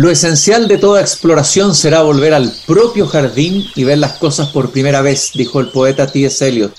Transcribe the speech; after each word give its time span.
Lo 0.00 0.10
esencial 0.10 0.66
de 0.66 0.78
toda 0.78 1.02
exploración 1.02 1.74
será 1.74 2.00
volver 2.00 2.32
al 2.32 2.50
propio 2.66 3.06
jardín 3.06 3.66
y 3.74 3.84
ver 3.84 3.98
las 3.98 4.14
cosas 4.14 4.48
por 4.48 4.70
primera 4.70 5.02
vez, 5.02 5.32
dijo 5.34 5.60
el 5.60 5.68
poeta 5.68 6.06
T.S. 6.06 6.48
Eliot. 6.48 6.74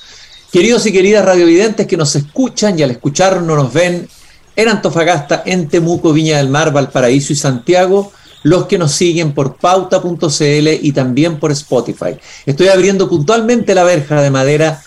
Queridos 0.52 0.88
y 0.88 0.92
queridas 0.92 1.24
radiovidentes 1.24 1.86
que 1.86 1.98
nos 1.98 2.16
escuchan 2.16 2.80
y 2.80 2.82
al 2.82 2.90
escucharnos 2.90 3.56
nos 3.56 3.72
ven 3.72 4.10
en 4.56 4.68
Antofagasta, 4.68 5.44
en 5.46 5.68
Temuco, 5.68 6.14
Viña 6.14 6.38
del 6.38 6.50
Mar, 6.50 6.74
Valparaíso 6.74 7.32
y 7.32 7.36
Santiago, 7.36 8.12
los 8.42 8.66
que 8.66 8.80
nos 8.80 8.92
siguen 8.92 9.36
por 9.36 9.58
pauta.cl 9.58 10.68
y 10.82 10.92
también 10.92 11.40
por 11.40 11.52
Spotify. 11.52 12.18
Estoy 12.48 12.70
abriendo 12.70 13.08
puntualmente 13.08 13.76
la 13.76 13.84
verja 13.84 14.20
de 14.20 14.32
madera 14.32 14.82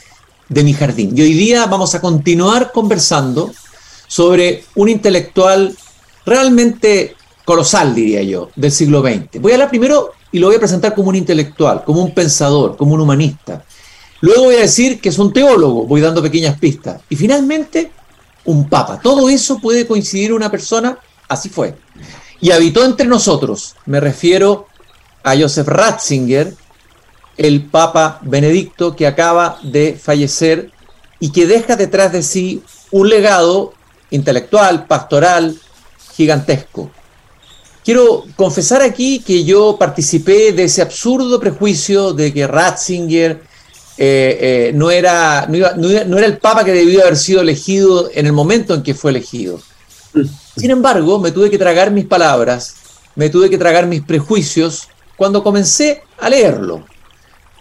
de 0.48 0.64
mi 0.64 0.72
jardín. 0.72 1.16
Y 1.16 1.22
hoy 1.22 1.34
día 1.34 1.66
vamos 1.66 1.94
a 1.94 2.00
continuar 2.00 2.72
conversando 2.72 3.52
sobre 4.08 4.64
un 4.74 4.88
intelectual 4.88 5.76
realmente 6.26 7.14
colosal, 7.45 7.95
diría 7.95 8.22
yo, 8.22 8.50
del 8.56 8.72
siglo 8.72 9.03
XX. 9.03 9.40
Voy 9.40 9.53
a 9.53 9.54
hablar 9.57 9.71
primero 9.71 10.12
y 10.32 10.39
lo 10.39 10.48
voy 10.48 10.57
a 10.57 10.61
presentar 10.61 10.94
como 10.94 11.11
un 11.11 11.16
intelectual, 11.16 11.84
como 11.84 12.03
un 12.03 12.12
pensador, 12.12 12.76
como 12.76 12.94
un 12.94 13.00
humanista. 13.00 13.64
Luego 14.20 14.44
voy 14.44 14.57
a 14.57 14.61
decir 14.61 15.00
que 15.00 15.11
es 15.11 15.18
un 15.18 15.32
teólogo, 15.32 15.84
voy 15.84 16.00
dando 16.00 16.22
pequeñas 16.22 16.58
pistas. 16.58 17.03
Y 17.08 17.17
finalmente, 17.17 17.93
un 18.44 18.68
papa. 18.68 18.98
Todo 19.00 19.29
eso 19.29 19.58
puede 19.58 19.86
coincidir 19.86 20.32
una 20.32 20.50
persona, 20.50 20.98
así 21.29 21.48
fue. 21.48 21.75
Y 22.40 22.50
habitó 22.50 22.84
entre 22.84 23.07
nosotros, 23.07 23.75
me 23.86 24.00
refiero 24.00 24.67
a 25.22 25.36
Joseph 25.36 25.68
Ratzinger, 25.68 26.54
el 27.36 27.64
Papa 27.64 28.20
Benedicto 28.22 28.95
que 28.95 29.06
acaba 29.06 29.58
de 29.62 29.98
fallecer 30.00 30.70
y 31.20 31.32
que 31.32 31.46
deja 31.46 31.76
detrás 31.76 32.12
de 32.12 32.22
sí 32.22 32.62
un 32.91 33.08
legado 33.08 33.72
intelectual, 34.11 34.86
pastoral, 34.86 35.58
gigantesco. 36.14 36.91
Quiero 37.84 38.24
confesar 38.34 38.80
aquí 38.80 39.19
que 39.19 39.44
yo 39.44 39.77
participé 39.78 40.52
de 40.52 40.64
ese 40.64 40.80
absurdo 40.80 41.39
prejuicio 41.39 42.14
de 42.14 42.33
que 42.33 42.47
Ratzinger 42.47 43.42
eh, 43.98 44.39
eh, 44.41 44.72
no, 44.75 44.91
era, 44.91 45.47
no, 45.47 46.19
era 46.19 46.27
el 46.27 46.39
papa 46.39 46.64
que 46.64 46.72
debió 46.72 47.03
haber 47.03 47.17
sido 47.17 47.42
elegido 47.42 48.09
en 48.12 48.25
el 48.25 48.33
momento 48.33 48.75
en 48.75 48.83
que 48.83 48.94
fue 48.94 49.11
elegido. 49.11 49.61
Sin 50.56 50.70
embargo, 50.70 51.19
me 51.19 51.31
tuve 51.31 51.50
que 51.50 51.59
tragar 51.59 51.91
mis 51.91 52.06
palabras, 52.06 52.75
me 53.17 53.28
tuve 53.28 53.50
que 53.50 53.59
tragar 53.59 53.87
mis 53.87 54.03
prejuicios 54.03 54.89
cuando 55.16 55.44
comencé 55.44 56.03
a 56.19 56.31
leerlo. 56.31 56.84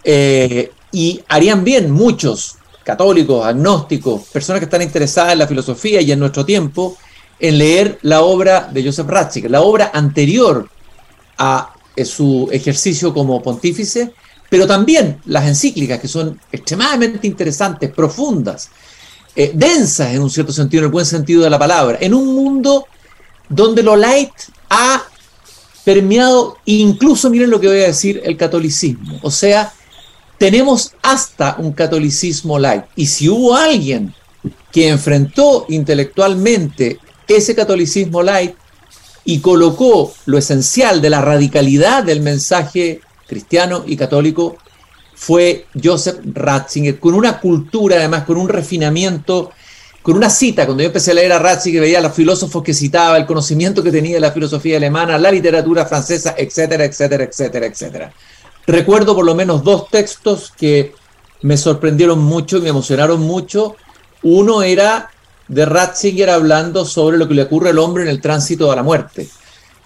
Eh, 0.02 0.70
y 0.90 1.20
harían 1.28 1.64
bien 1.64 1.90
muchos 1.90 2.56
católicos, 2.82 3.44
agnósticos, 3.44 4.22
personas 4.32 4.60
que 4.60 4.66
están 4.66 4.82
interesadas 4.82 5.32
en 5.32 5.38
la 5.40 5.46
filosofía 5.46 6.00
y 6.00 6.12
en 6.12 6.18
nuestro 6.18 6.46
tiempo, 6.46 6.96
en 7.38 7.58
leer 7.58 7.98
la 8.02 8.22
obra 8.22 8.68
de 8.72 8.84
Joseph 8.84 9.08
Ratzinger, 9.08 9.50
la 9.50 9.62
obra 9.62 9.90
anterior 9.92 10.68
a 11.38 11.74
eh, 11.96 12.04
su 12.04 12.48
ejercicio 12.52 13.12
como 13.12 13.42
pontífice, 13.42 14.12
pero 14.48 14.66
también 14.66 15.20
las 15.26 15.46
encíclicas, 15.46 16.00
que 16.00 16.08
son 16.08 16.38
extremadamente 16.52 17.26
interesantes, 17.26 17.90
profundas, 17.90 18.70
eh, 19.36 19.52
densas 19.54 20.14
en 20.14 20.22
un 20.22 20.30
cierto 20.30 20.52
sentido, 20.52 20.82
en 20.82 20.86
el 20.86 20.92
buen 20.92 21.06
sentido 21.06 21.42
de 21.42 21.50
la 21.50 21.58
palabra, 21.58 21.98
en 22.00 22.14
un 22.14 22.34
mundo 22.34 22.86
donde 23.48 23.82
lo 23.82 23.96
light 23.96 24.32
ha 24.70 25.04
permeado, 25.84 26.58
incluso 26.64 27.30
miren 27.30 27.50
lo 27.50 27.60
que 27.60 27.68
voy 27.68 27.80
a 27.80 27.86
decir, 27.86 28.22
el 28.24 28.36
catolicismo. 28.36 29.18
O 29.22 29.30
sea, 29.30 29.72
tenemos 30.38 30.92
hasta 31.02 31.56
un 31.58 31.72
catolicismo 31.72 32.58
light. 32.58 32.84
Y 32.96 33.06
si 33.06 33.28
hubo 33.28 33.54
alguien 33.54 34.14
que 34.72 34.88
enfrentó 34.88 35.66
intelectualmente 35.68 36.98
ese 37.28 37.54
catolicismo 37.54 38.22
light 38.22 38.54
y 39.24 39.40
colocó 39.40 40.12
lo 40.26 40.38
esencial 40.38 41.00
de 41.00 41.10
la 41.10 41.22
radicalidad 41.22 42.04
del 42.04 42.20
mensaje 42.20 43.00
cristiano 43.26 43.84
y 43.86 43.96
católico, 43.96 44.56
fue 45.14 45.66
Joseph 45.82 46.18
Ratzinger, 46.24 46.98
con 46.98 47.14
una 47.14 47.40
cultura, 47.40 47.96
además, 47.96 48.24
con 48.24 48.36
un 48.36 48.48
refinamiento, 48.48 49.52
con 50.02 50.16
una 50.16 50.28
cita. 50.28 50.66
Cuando 50.66 50.82
yo 50.82 50.88
empecé 50.88 51.12
a 51.12 51.14
leer 51.14 51.32
a 51.32 51.38
Ratzinger, 51.38 51.80
veía 51.80 51.98
a 51.98 52.02
los 52.02 52.12
filósofos 52.12 52.62
que 52.62 52.74
citaba, 52.74 53.16
el 53.16 53.24
conocimiento 53.24 53.82
que 53.82 53.90
tenía 53.90 54.14
de 54.14 54.20
la 54.20 54.32
filosofía 54.32 54.76
alemana, 54.76 55.16
la 55.16 55.30
literatura 55.30 55.86
francesa, 55.86 56.34
etcétera, 56.36 56.84
etcétera, 56.84 57.24
etcétera, 57.24 57.66
etcétera. 57.66 58.12
Recuerdo 58.66 59.14
por 59.14 59.24
lo 59.24 59.34
menos 59.34 59.62
dos 59.62 59.88
textos 59.88 60.52
que 60.56 60.92
me 61.42 61.58
sorprendieron 61.58 62.20
mucho 62.20 62.60
me 62.60 62.70
emocionaron 62.70 63.20
mucho. 63.20 63.76
Uno 64.22 64.62
era 64.62 65.10
de 65.48 65.64
Ratzinger 65.66 66.30
hablando 66.30 66.84
sobre 66.84 67.16
lo 67.18 67.28
que 67.28 67.34
le 67.34 67.42
ocurre 67.42 67.70
al 67.70 67.78
hombre 67.78 68.04
en 68.04 68.08
el 68.08 68.20
tránsito 68.20 68.70
a 68.70 68.76
la 68.76 68.82
muerte. 68.82 69.28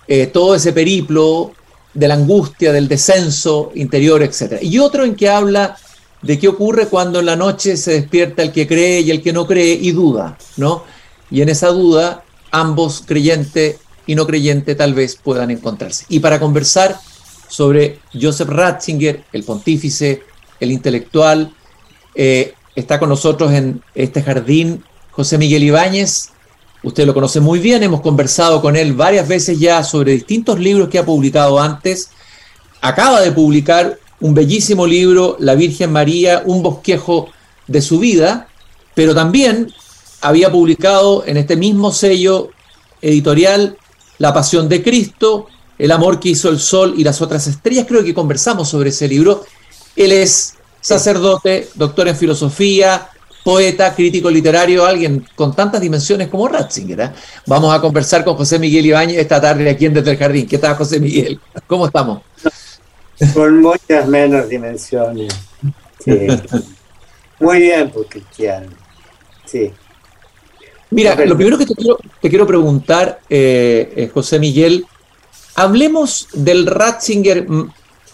Eh, 0.06 0.26
todo 0.26 0.54
ese 0.54 0.72
periplo 0.72 1.52
de 1.92 2.08
la 2.08 2.14
angustia, 2.14 2.72
del 2.72 2.88
descenso 2.88 3.72
interior, 3.74 4.22
etc. 4.22 4.58
Y 4.62 4.78
otro 4.78 5.04
en 5.04 5.14
que 5.14 5.28
habla 5.28 5.76
de 6.22 6.38
qué 6.38 6.48
ocurre 6.48 6.86
cuando 6.86 7.20
en 7.20 7.26
la 7.26 7.36
noche 7.36 7.76
se 7.76 7.92
despierta 7.92 8.42
el 8.42 8.52
que 8.52 8.66
cree 8.66 9.00
y 9.00 9.10
el 9.10 9.22
que 9.22 9.32
no 9.32 9.46
cree 9.46 9.72
y 9.74 9.92
duda, 9.92 10.36
¿no? 10.56 10.84
Y 11.30 11.42
en 11.42 11.48
esa 11.48 11.68
duda, 11.68 12.24
ambos 12.50 13.02
creyente 13.04 13.78
y 14.06 14.14
no 14.14 14.26
creyente 14.26 14.74
tal 14.74 14.94
vez 14.94 15.16
puedan 15.16 15.50
encontrarse. 15.50 16.04
Y 16.08 16.20
para 16.20 16.40
conversar 16.40 16.98
sobre 17.48 18.00
Joseph 18.18 18.48
Ratzinger, 18.48 19.24
el 19.32 19.44
pontífice, 19.44 20.22
el 20.60 20.70
intelectual. 20.70 21.52
Eh, 22.14 22.54
está 22.74 22.98
con 22.98 23.08
nosotros 23.08 23.52
en 23.52 23.82
este 23.94 24.22
jardín 24.22 24.84
José 25.18 25.36
Miguel 25.36 25.64
Ibáñez. 25.64 26.28
Usted 26.84 27.04
lo 27.04 27.12
conoce 27.12 27.40
muy 27.40 27.58
bien, 27.58 27.82
hemos 27.82 28.02
conversado 28.02 28.62
con 28.62 28.76
él 28.76 28.92
varias 28.92 29.26
veces 29.26 29.58
ya 29.58 29.82
sobre 29.82 30.12
distintos 30.12 30.60
libros 30.60 30.88
que 30.88 31.00
ha 31.00 31.04
publicado 31.04 31.58
antes. 31.58 32.10
Acaba 32.82 33.20
de 33.20 33.32
publicar 33.32 33.98
un 34.20 34.32
bellísimo 34.32 34.86
libro, 34.86 35.36
La 35.40 35.56
Virgen 35.56 35.90
María, 35.90 36.44
un 36.46 36.62
bosquejo 36.62 37.30
de 37.66 37.82
su 37.82 37.98
vida, 37.98 38.46
pero 38.94 39.12
también 39.12 39.72
había 40.20 40.52
publicado 40.52 41.24
en 41.26 41.36
este 41.36 41.56
mismo 41.56 41.90
sello 41.90 42.50
editorial 43.02 43.76
La 44.18 44.32
Pasión 44.32 44.68
de 44.68 44.84
Cristo, 44.84 45.48
el 45.80 45.90
amor 45.90 46.20
que 46.20 46.28
hizo 46.28 46.48
el 46.48 46.60
sol 46.60 46.94
y 46.96 47.02
las 47.02 47.20
otras 47.20 47.48
estrellas. 47.48 47.86
Creo 47.88 48.04
que 48.04 48.14
conversamos 48.14 48.68
sobre 48.68 48.90
ese 48.90 49.08
libro. 49.08 49.44
Él 49.96 50.12
es 50.12 50.54
sacerdote, 50.80 51.70
doctor 51.74 52.06
en 52.06 52.16
filosofía, 52.16 53.08
poeta, 53.48 53.94
crítico 53.94 54.30
literario, 54.30 54.84
alguien 54.84 55.26
con 55.34 55.56
tantas 55.56 55.80
dimensiones 55.80 56.28
como 56.28 56.48
Ratzinger. 56.48 57.00
¿eh? 57.00 57.10
Vamos 57.46 57.74
a 57.74 57.80
conversar 57.80 58.22
con 58.22 58.36
José 58.36 58.58
Miguel 58.58 58.84
Ibáñez 58.84 59.16
esta 59.16 59.40
tarde 59.40 59.70
aquí 59.70 59.86
en 59.86 59.94
Desde 59.94 60.10
el 60.10 60.18
Jardín. 60.18 60.46
¿Qué 60.46 60.58
tal, 60.58 60.76
José 60.76 61.00
Miguel? 61.00 61.40
¿Cómo 61.66 61.86
estamos? 61.86 62.20
Con 63.32 63.62
muchas 63.62 64.06
menos 64.06 64.50
dimensiones. 64.50 65.32
Muy 67.40 67.60
bien, 67.60 67.90
porque 67.90 68.20
quieran. 68.36 68.66
Sí. 69.46 69.72
Mira, 70.90 71.14
lo 71.24 71.34
primero 71.34 71.56
que 71.56 71.64
te 71.64 72.28
quiero, 72.28 72.46
preguntar, 72.46 73.20
eh, 73.30 73.94
eh, 73.96 74.10
José 74.12 74.38
Miguel, 74.38 74.84
Hablemos 75.54 76.28
del 76.34 76.66
Ratzinger 76.66 77.46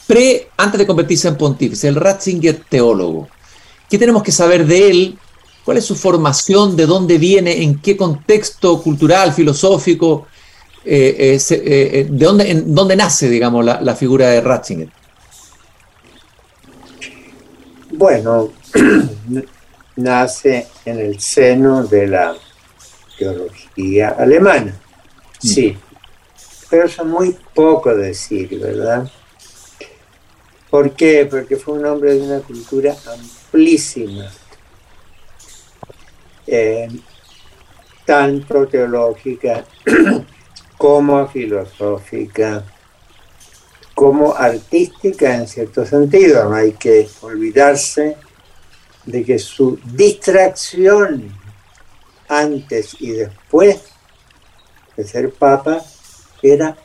pre, 0.07 0.49
antes 0.57 0.79
de 0.79 0.87
convertirse 0.87 1.27
en 1.27 1.37
pontífice, 1.37 1.89
el 1.89 1.97
Ratzinger 1.97 2.63
teólogo. 2.69 3.29
¿Qué 3.91 3.99
tenemos 3.99 4.23
que 4.23 4.31
saber 4.31 4.65
de 4.65 4.91
él? 4.91 5.19
¿Cuál 5.65 5.79
es 5.79 5.85
su 5.85 5.95
formación? 5.95 6.77
¿De 6.77 6.87
dónde 6.87 7.17
viene? 7.19 7.63
¿En 7.63 7.81
qué 7.81 7.97
contexto 7.97 8.83
cultural, 8.83 9.33
filosófico? 9.33 10.27
Eh, 10.85 11.39
eh, 11.39 11.39
eh, 11.51 12.07
¿De 12.11 12.25
dónde, 12.27 12.51
en, 12.51 12.75
dónde 12.75 12.95
nace, 12.95 13.29
digamos, 13.31 13.65
la, 13.65 13.97
figura 13.97 14.29
de 14.29 14.41
Ratzinger? 14.43 14.89
Bueno, 17.93 18.51
nace 19.97 20.67
en 20.85 20.99
el 20.99 21.19
seno 21.19 21.85
de 21.85 22.09
la 22.09 22.35
teología 23.19 24.11
alemana. 24.19 24.75
Mm. 25.43 25.47
Sí, 25.47 25.77
pero 26.69 26.85
eso 26.85 27.03
es 27.03 27.09
muy 27.09 27.37
poco 27.55 27.95
decir, 27.95 28.59
¿verdad? 28.61 29.11
¿Por 30.69 30.91
qué? 30.91 31.27
Porque 31.31 31.57
fue 31.57 31.79
un 31.79 31.87
hombre 31.87 32.15
de 32.15 32.21
una 32.21 32.41
cultura 32.41 32.95
amplísima, 33.07 34.31
eh, 36.47 36.89
tanto 38.05 38.67
teológica 38.67 39.65
como 40.77 41.27
filosófica, 41.29 42.65
como 43.95 44.35
artística 44.35 45.35
en 45.35 45.47
cierto 45.47 45.87
sentido. 45.87 46.49
No 46.49 46.55
hay 46.55 46.73
que 46.73 47.09
olvidarse 47.23 48.17
de 49.05 49.25
que 49.25 49.39
su 49.39 49.79
distracción 49.85 51.33
antes 52.29 52.97
y 53.01 53.13
después 53.13 53.83
de 54.97 55.05
ser 55.05 55.33
papa 55.33 55.83
era 56.43 56.77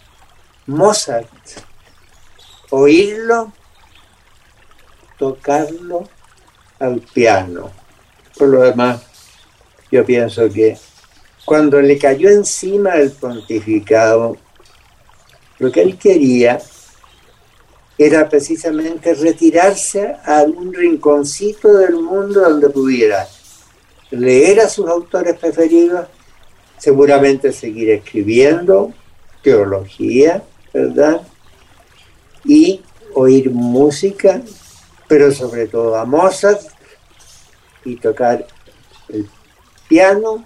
Mozart. 0.67 1.29
Oírlo, 2.71 3.51
tocarlo 5.17 6.07
al 6.79 7.01
piano. 7.01 7.71
Por 8.37 8.49
lo 8.49 8.61
demás, 8.61 9.08
yo 9.91 10.05
pienso 10.05 10.49
que 10.49 10.77
cuando 11.45 11.81
le 11.81 11.97
cayó 11.97 12.29
encima 12.29 12.95
el 12.95 13.11
pontificado, 13.11 14.37
Lo 15.57 15.71
que 15.71 15.81
él 15.81 15.97
quería 15.97 16.59
era 17.97 18.29
precisamente 18.29 19.13
retirarse 19.13 20.15
a 20.23 20.43
un 20.43 20.73
rinconcito 20.73 21.73
del 21.79 21.95
mundo 21.95 22.39
donde 22.39 22.69
pudiera 22.69 23.27
leer 24.11 24.61
a 24.61 24.69
sus 24.69 24.87
autores 24.87 25.37
preferidos, 25.37 26.07
seguramente 26.77 27.51
seguir 27.51 27.89
escribiendo 27.89 28.93
teología, 29.43 30.43
¿verdad? 30.73 31.21
Y 32.45 32.81
oír 33.15 33.51
música, 33.51 34.41
pero 35.09 35.31
sobre 35.33 35.67
todo 35.67 35.97
a 35.97 36.05
Mozart 36.05 36.61
y 37.83 37.97
tocar 37.97 38.47
el 39.09 39.27
piano, 39.89 40.45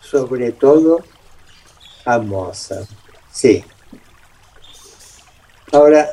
sobre 0.00 0.50
todo 0.50 1.04
a 2.04 2.18
Mozart. 2.18 2.88
Sí. 3.30 3.64
Ahora, 5.70 6.08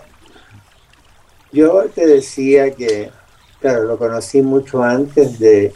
yo 1.51 1.85
te 1.93 2.05
decía 2.05 2.71
que, 2.75 3.09
claro, 3.59 3.83
lo 3.83 3.97
conocí 3.97 4.41
mucho 4.41 4.83
antes 4.83 5.39
de 5.39 5.73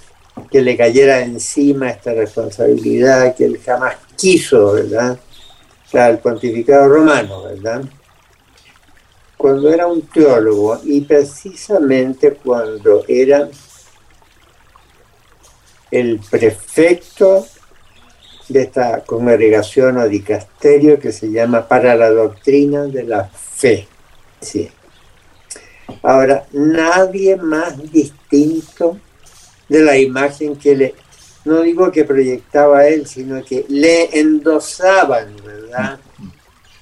que 0.51 0.61
le 0.61 0.75
cayera 0.75 1.21
encima 1.21 1.89
esta 1.89 2.13
responsabilidad 2.13 3.35
que 3.35 3.45
él 3.45 3.59
jamás 3.65 3.95
quiso, 4.17 4.73
¿verdad? 4.73 5.17
O 5.85 5.89
sea, 5.89 6.09
el 6.09 6.19
pontificado 6.19 6.89
romano, 6.89 7.43
¿verdad? 7.43 7.83
Cuando 9.37 9.71
era 9.71 9.87
un 9.87 10.01
teólogo 10.01 10.79
y 10.83 11.01
precisamente 11.01 12.33
cuando 12.33 13.05
era 13.07 13.47
el 15.99 16.19
prefecto 16.29 17.45
de 18.49 18.63
esta 18.63 19.01
congregación 19.05 19.97
o 19.97 20.07
dicasterio 20.09 20.99
que 20.99 21.11
se 21.11 21.31
llama 21.31 21.67
para 21.67 21.95
la 21.95 22.09
doctrina 22.09 22.83
de 22.83 23.03
la 23.03 23.23
fe. 23.25 23.87
Sí. 24.41 24.69
Ahora, 26.03 26.45
nadie 26.51 27.37
más 27.37 27.91
distinto 27.91 28.99
de 29.69 29.83
la 29.83 29.97
imagen 29.97 30.57
que 30.57 30.75
le, 30.75 30.95
no 31.45 31.61
digo 31.61 31.91
que 31.91 32.03
proyectaba 32.03 32.87
él, 32.87 33.07
sino 33.07 33.43
que 33.43 33.65
le 33.69 34.19
endosaban, 34.19 35.35
¿verdad? 35.43 35.99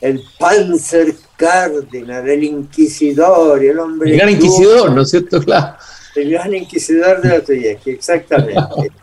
El 0.02 0.22
Panzer 0.40 1.14
Cardinal, 1.38 2.28
el 2.28 2.44
inquisidor, 2.44 3.64
el 3.64 3.78
hombre. 3.78 4.12
El 4.12 4.18
gran 4.18 4.30
inquisidor, 4.32 4.92
¿no 4.92 5.04
es 5.04 5.10
cierto? 5.12 5.40
Claro. 5.40 5.78
El 6.16 6.32
gran 6.32 6.54
inquisidor 6.54 7.22
de 7.22 7.30
Dostoyevsky, 7.30 7.92
exactamente. 7.92 8.92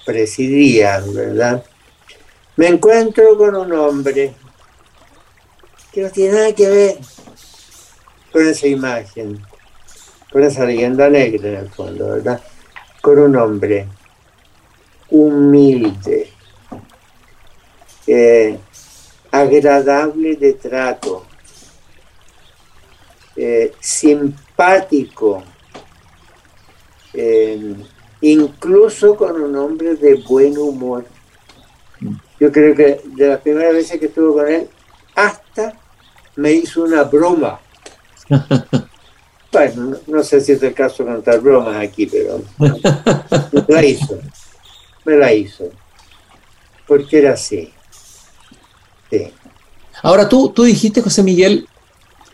presidía, 0.06 1.02
¿verdad? 1.12 1.64
Me 2.56 2.68
encuentro 2.68 3.36
con 3.36 3.56
un 3.56 3.72
hombre 3.72 4.32
que 5.92 6.02
no 6.02 6.10
tiene 6.10 6.34
nada 6.34 6.52
que 6.52 6.68
ver 6.68 6.98
con 8.32 8.46
esa 8.46 8.68
imagen, 8.68 9.44
con 10.30 10.44
esa 10.44 10.64
leyenda 10.64 11.08
negra 11.08 11.48
en 11.48 11.56
el 11.56 11.68
fondo, 11.68 12.10
¿verdad? 12.10 12.40
Con 13.00 13.18
un 13.18 13.34
hombre 13.36 13.88
humilde, 15.10 16.30
eh, 18.06 18.56
agradable 19.34 20.36
de 20.36 20.52
trato, 20.52 21.24
eh, 23.34 23.72
simpático, 23.80 25.42
eh, 27.12 27.74
incluso 28.20 29.16
con 29.16 29.42
un 29.42 29.56
hombre 29.56 29.96
de 29.96 30.14
buen 30.14 30.56
humor. 30.56 31.04
Yo 32.38 32.52
creo 32.52 32.76
que 32.76 33.00
de 33.04 33.26
las 33.26 33.40
primeras 33.40 33.72
veces 33.72 33.98
que 33.98 34.06
estuve 34.06 34.34
con 34.34 34.48
él, 34.48 34.68
hasta 35.16 35.80
me 36.36 36.52
hizo 36.52 36.84
una 36.84 37.02
broma. 37.02 37.58
bueno, 39.50 39.96
no, 40.06 40.22
sé 40.22 40.40
si 40.42 40.52
es 40.52 40.62
el 40.62 40.74
caso 40.74 41.02
de 41.02 41.10
contar 41.10 41.40
bromas 41.40 41.76
aquí, 41.76 42.06
pero 42.06 42.40
me 42.58 43.74
la 43.74 43.84
hizo. 43.84 44.16
Me 45.04 45.16
la 45.16 45.32
hizo. 45.32 45.70
Porque 46.86 47.18
era 47.18 47.32
así. 47.32 47.74
Sí. 49.10 49.28
Ahora 50.02 50.28
tú, 50.28 50.50
tú 50.54 50.64
dijiste, 50.64 51.00
José 51.00 51.22
Miguel, 51.22 51.66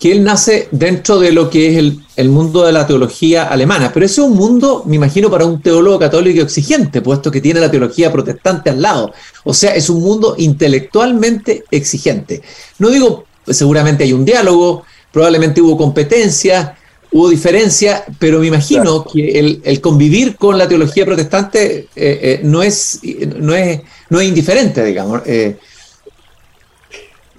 que 0.00 0.10
él 0.12 0.24
nace 0.24 0.66
dentro 0.70 1.20
de 1.20 1.30
lo 1.30 1.50
que 1.50 1.70
es 1.70 1.94
el, 2.16 2.28
mundo 2.30 2.64
de 2.64 2.72
la 2.72 2.86
teología 2.86 3.44
alemana, 3.44 3.92
pero 3.92 4.06
ese 4.06 4.22
es 4.22 4.26
un 4.26 4.34
mundo, 4.34 4.82
me 4.86 4.96
imagino, 4.96 5.30
para 5.30 5.44
un 5.44 5.60
teólogo 5.60 5.98
católico 5.98 6.40
exigente, 6.42 7.02
puesto 7.02 7.30
que 7.30 7.42
tiene 7.42 7.60
la 7.60 7.70
teología 7.70 8.10
protestante 8.10 8.70
al 8.70 8.80
lado. 8.80 9.12
O 9.44 9.52
sea, 9.52 9.74
es 9.74 9.90
un 9.90 10.02
mundo 10.02 10.34
intelectualmente 10.38 11.64
exigente. 11.70 12.40
No 12.78 12.88
digo, 12.88 13.26
seguramente 13.46 14.04
hay 14.04 14.14
un 14.14 14.24
diálogo, 14.24 14.84
probablemente 15.12 15.60
hubo 15.60 15.76
competencia, 15.76 16.78
hubo 17.12 17.28
diferencia, 17.28 18.04
pero 18.18 18.38
me 18.38 18.46
imagino 18.46 19.04
que 19.04 19.60
el, 19.62 19.80
convivir 19.82 20.36
con 20.36 20.56
la 20.56 20.66
teología 20.66 21.04
protestante 21.04 21.80
eh, 21.80 21.88
eh, 21.96 22.40
no, 22.42 22.62
es, 22.62 23.00
no, 23.38 23.54
es, 23.54 23.80
no 24.08 24.20
es 24.20 24.28
indiferente, 24.28 24.82
digamos. 24.82 25.20
Eh, 25.26 25.58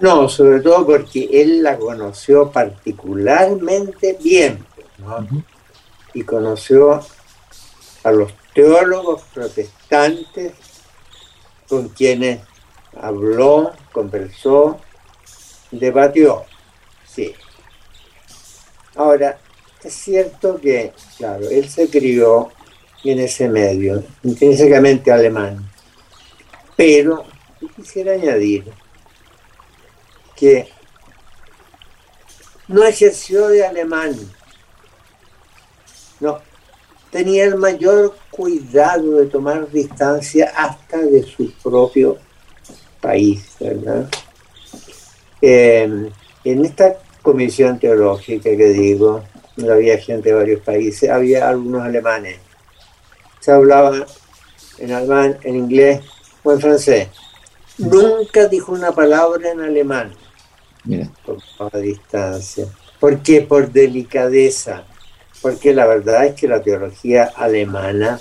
no, 0.02 0.28
sobre 0.28 0.58
todo 0.60 0.84
porque 0.84 1.28
él 1.32 1.62
la 1.62 1.78
conoció 1.78 2.50
particularmente 2.50 4.18
bien, 4.20 4.66
Y 6.12 6.24
conoció 6.24 7.00
a 8.02 8.10
los 8.10 8.32
teólogos 8.52 9.22
protestantes 9.32 10.54
con 11.68 11.88
quienes 11.90 12.40
habló, 13.00 13.70
conversó, 13.92 14.80
debatió. 15.70 16.46
Sí. 17.06 17.32
Ahora, 18.96 19.38
es 19.84 19.94
cierto 19.94 20.60
que, 20.60 20.92
claro, 21.16 21.48
él 21.48 21.70
se 21.70 21.88
crió 21.88 22.50
en 23.04 23.20
ese 23.20 23.48
medio, 23.48 24.02
intrínsecamente 24.24 25.12
alemán, 25.12 25.70
pero 26.76 27.24
quisiera 27.76 28.14
añadir 28.14 28.81
que 30.42 30.66
no 32.66 32.82
ejerció 32.82 33.46
de 33.46 33.64
alemán, 33.64 34.12
no, 36.18 36.40
tenía 37.12 37.44
el 37.44 37.54
mayor 37.54 38.16
cuidado 38.28 39.18
de 39.18 39.26
tomar 39.26 39.70
distancia 39.70 40.52
hasta 40.56 40.98
de 40.98 41.22
su 41.22 41.52
propio 41.62 42.18
país, 43.00 43.54
¿verdad? 43.60 44.08
Eh, 45.40 46.10
en 46.42 46.64
esta 46.64 46.96
comisión 47.22 47.78
teológica 47.78 48.50
que 48.50 48.68
digo, 48.70 49.22
había 49.70 49.96
gente 49.98 50.30
de 50.30 50.34
varios 50.34 50.60
países, 50.62 51.08
había 51.08 51.48
algunos 51.48 51.82
alemanes. 51.82 52.40
Se 53.38 53.52
hablaba 53.52 54.06
en 54.78 54.90
alemán, 54.90 55.38
en 55.44 55.54
inglés 55.54 56.00
o 56.42 56.50
en 56.50 56.60
francés. 56.60 57.08
Nunca 57.78 58.48
dijo 58.48 58.72
una 58.72 58.90
palabra 58.90 59.52
en 59.52 59.60
alemán. 59.60 60.12
Por 61.56 61.80
distancia. 61.80 62.66
¿Por 62.98 63.22
qué? 63.22 63.42
Por 63.42 63.70
delicadeza. 63.70 64.84
Porque 65.40 65.74
la 65.74 65.86
verdad 65.86 66.26
es 66.26 66.34
que 66.34 66.46
la 66.46 66.62
teología 66.62 67.32
alemana 67.34 68.20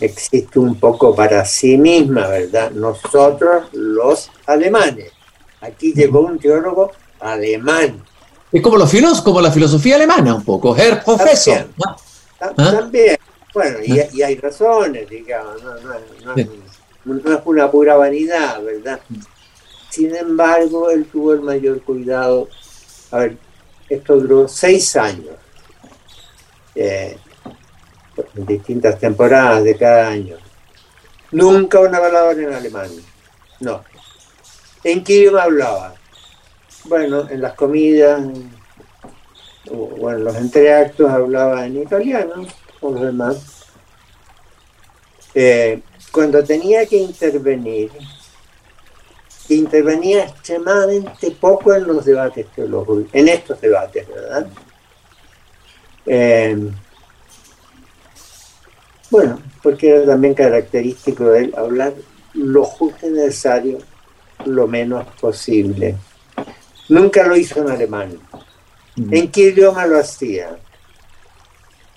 existe 0.00 0.58
un 0.58 0.78
poco 0.78 1.14
para 1.14 1.44
sí 1.44 1.76
misma, 1.76 2.28
¿verdad? 2.28 2.70
Nosotros 2.70 3.64
los 3.72 4.30
alemanes. 4.46 5.12
Aquí 5.60 5.92
llegó 5.92 6.20
un 6.20 6.38
teólogo 6.38 6.90
alemán. 7.20 8.02
Es 8.50 8.62
como 8.62 8.76
los 8.76 9.22
como 9.22 9.40
la 9.40 9.50
filosofía 9.50 9.96
alemana, 9.96 10.34
un 10.34 10.44
poco, 10.44 10.76
Herr 10.76 11.02
Professor. 11.04 11.68
También. 12.56 13.18
Bueno, 13.54 13.78
y, 13.84 14.00
¿Ah? 14.00 14.26
hay 14.26 14.36
razones, 14.36 15.08
digamos, 15.08 15.62
no, 15.62 15.74
no, 16.24 16.34
es 16.34 16.48
una 17.44 17.70
pura 17.70 17.96
vanidad, 17.96 18.62
¿verdad? 18.62 19.00
Sin 19.92 20.16
embargo, 20.16 20.88
él 20.88 21.04
tuvo 21.04 21.34
el 21.34 21.42
mayor 21.42 21.82
cuidado. 21.82 22.48
A 23.10 23.18
ver, 23.18 23.36
esto 23.90 24.16
duró 24.16 24.48
seis 24.48 24.96
años, 24.96 25.36
eh, 26.74 27.18
en 28.34 28.46
distintas 28.46 28.98
temporadas 28.98 29.62
de 29.64 29.76
cada 29.76 30.08
año. 30.08 30.36
Nunca 31.30 31.78
una 31.80 32.00
palabra 32.00 32.32
en 32.32 32.54
alemán. 32.54 32.88
No. 33.60 33.84
¿En 34.82 35.04
qué 35.04 35.12
idioma 35.12 35.42
hablaba? 35.42 35.94
Bueno, 36.84 37.28
en 37.28 37.42
las 37.42 37.52
comidas, 37.52 38.22
o 39.70 40.10
en 40.10 40.24
los 40.24 40.34
entreactos 40.36 41.10
hablaba 41.10 41.66
en 41.66 41.82
italiano, 41.82 42.46
o 42.80 42.94
demás. 42.94 43.66
Eh, 45.34 45.82
cuando 46.10 46.42
tenía 46.42 46.86
que 46.86 46.96
intervenir, 46.96 47.90
intervenía 49.54 50.24
extremadamente 50.24 51.30
poco 51.32 51.74
en 51.74 51.86
los 51.86 52.04
debates 52.04 52.46
teológicos, 52.54 53.04
en 53.12 53.28
estos 53.28 53.60
debates, 53.60 54.06
¿verdad? 54.08 54.46
Eh, 56.06 56.70
bueno, 59.10 59.38
porque 59.62 59.90
era 59.90 60.06
también 60.06 60.34
característico 60.34 61.24
de 61.24 61.44
él 61.44 61.54
hablar 61.56 61.92
lo 62.34 62.64
justo 62.64 63.06
y 63.06 63.10
necesario, 63.10 63.78
lo 64.46 64.66
menos 64.66 65.06
posible. 65.20 65.96
Nunca 66.88 67.26
lo 67.26 67.36
hizo 67.36 67.60
en 67.60 67.70
alemán. 67.70 68.18
¿En 68.96 69.30
qué 69.30 69.48
idioma 69.48 69.86
lo 69.86 69.98
hacía? 69.98 70.56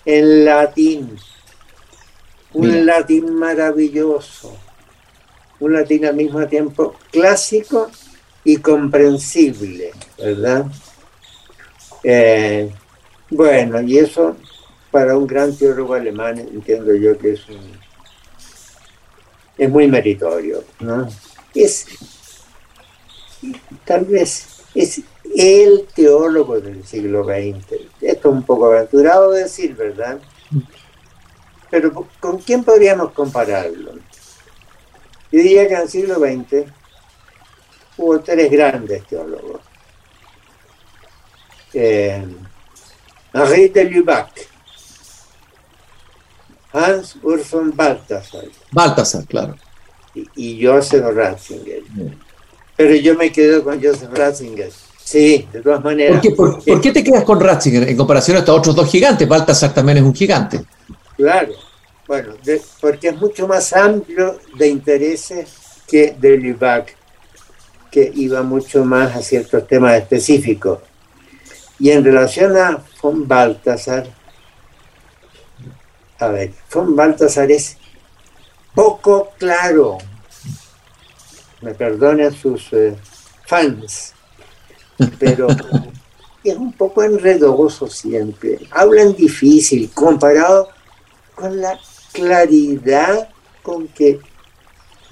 En 0.05 0.45
latín. 0.45 1.17
Un 2.53 2.85
latín 2.85 3.33
maravilloso. 3.35 4.57
Un 5.59 5.73
latín 5.73 6.05
al 6.05 6.15
mismo 6.15 6.45
tiempo 6.47 6.95
clásico 7.11 7.89
y 8.43 8.57
comprensible, 8.57 9.91
¿verdad? 10.17 10.65
Eh, 12.03 12.71
bueno, 13.29 13.81
y 13.81 13.97
eso 13.97 14.35
para 14.91 15.17
un 15.17 15.25
gran 15.25 15.55
teólogo 15.55 15.93
alemán 15.93 16.37
entiendo 16.39 16.93
yo 16.95 17.17
que 17.17 17.33
es 17.33 17.41
es 19.57 19.69
muy 19.69 19.87
meritorio, 19.87 20.63
¿no? 20.79 21.07
Es 21.53 21.87
tal 23.85 24.05
vez 24.05 24.45
es 24.73 25.01
el 25.35 25.87
teólogo 25.95 26.59
del 26.59 26.85
siglo 26.85 27.23
XX. 27.23 27.81
Esto 28.01 28.29
es 28.29 28.35
un 28.35 28.43
poco 28.43 28.65
aventurado 28.65 29.31
decir, 29.31 29.75
¿verdad? 29.75 30.19
Pero 31.69 32.07
¿con 32.19 32.39
quién 32.39 32.63
podríamos 32.63 33.11
compararlo? 33.11 33.93
Yo 35.35 35.41
diría 35.41 35.67
que 35.67 35.73
en 35.73 35.81
el 35.81 35.89
siglo 35.89 36.15
XX 36.15 36.71
hubo 37.97 38.21
tres 38.21 38.49
grandes 38.49 39.05
teólogos. 39.05 39.59
Eh, 41.73 42.25
Henri 43.33 43.67
de 43.67 43.83
Lubac, 43.83 44.29
Hans 46.71 47.17
Urs 47.21 47.51
von 47.51 47.75
Balthasar. 47.75 48.45
Balthasar, 48.71 49.25
claro. 49.25 49.57
Y, 50.37 50.65
Joseph 50.65 51.03
Ratzinger. 51.13 51.83
Pero 52.77 52.95
yo 52.95 53.15
me 53.15 53.29
quedo 53.29 53.61
con 53.61 53.83
Joseph 53.83 54.13
Ratzinger. 54.13 54.71
Sí, 55.03 55.49
de 55.51 55.61
todas 55.61 55.83
maneras. 55.83 56.25
¿Por 56.33 56.79
qué, 56.79 56.93
te 56.93 57.03
quedas 57.03 57.25
con 57.25 57.41
Ratzinger 57.41 57.89
en 57.89 57.97
comparación 57.97 58.37
a 58.37 58.39
estos 58.39 58.57
otros 58.57 58.73
dos 58.73 58.89
gigantes? 58.89 59.27
Balthasar 59.27 59.73
también 59.73 59.97
es 59.97 60.03
un 60.05 60.15
gigante. 60.15 60.63
Claro, 61.17 61.51
bueno, 62.07 62.35
porque 62.81 63.09
es 63.09 63.17
mucho 63.17 63.47
más 63.47 63.73
amplio 63.73 64.39
de 64.57 64.67
intereses 64.67 65.49
que 65.87 66.15
de 66.19 66.37
Lubac, 66.37 66.95
que 67.89 68.11
iba 68.15 68.43
mucho 68.43 68.85
más 68.85 69.15
a 69.15 69.21
ciertos 69.21 69.67
temas 69.67 69.95
específicos. 69.95 70.79
Y 71.79 71.91
en 71.91 72.03
relación 72.03 72.55
a 72.57 72.83
von 73.01 73.27
Baltasar, 73.27 74.07
a 76.19 76.27
ver, 76.27 76.53
von 76.71 76.95
Baltasar 76.95 77.51
es 77.51 77.77
poco 78.73 79.31
claro, 79.37 79.97
me 81.61 81.73
perdonen 81.73 82.31
sus 82.33 82.71
eh, 82.73 82.95
fans, 83.45 84.13
pero 85.19 85.47
es 86.43 86.55
un 86.55 86.73
poco 86.73 87.03
enredoso 87.03 87.87
siempre, 87.87 88.59
hablan 88.71 89.15
difícil 89.15 89.89
comparado 89.91 90.69
con 91.33 91.59
la 91.59 91.77
claridad 92.15 93.29
con 93.61 93.87
que 93.89 94.19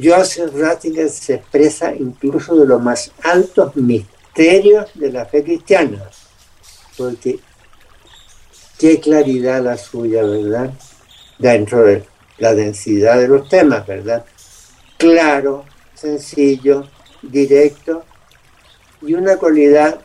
Joseph 0.02 0.54
Ratzinger 0.56 1.10
se 1.10 1.36
expresa 1.36 1.94
incluso 1.94 2.56
de 2.56 2.66
los 2.66 2.82
más 2.82 3.12
altos 3.22 3.76
misterios 3.76 4.90
de 4.96 5.12
la 5.12 5.26
fe 5.26 5.44
cristiana 5.44 6.10
porque 6.98 7.40
qué 8.78 9.00
claridad 9.00 9.64
la 9.64 9.78
suya, 9.78 10.24
¿verdad? 10.24 10.72
Dentro 11.38 11.84
de 11.84 12.04
la 12.38 12.54
densidad 12.54 13.18
de 13.18 13.28
los 13.28 13.50
temas, 13.50 13.86
¿verdad? 13.86 14.26
Claro, 14.98 15.66
sencillo, 15.94 16.88
directo 17.22 18.04
y 19.02 19.14
una 19.14 19.38
cualidad, 19.38 20.00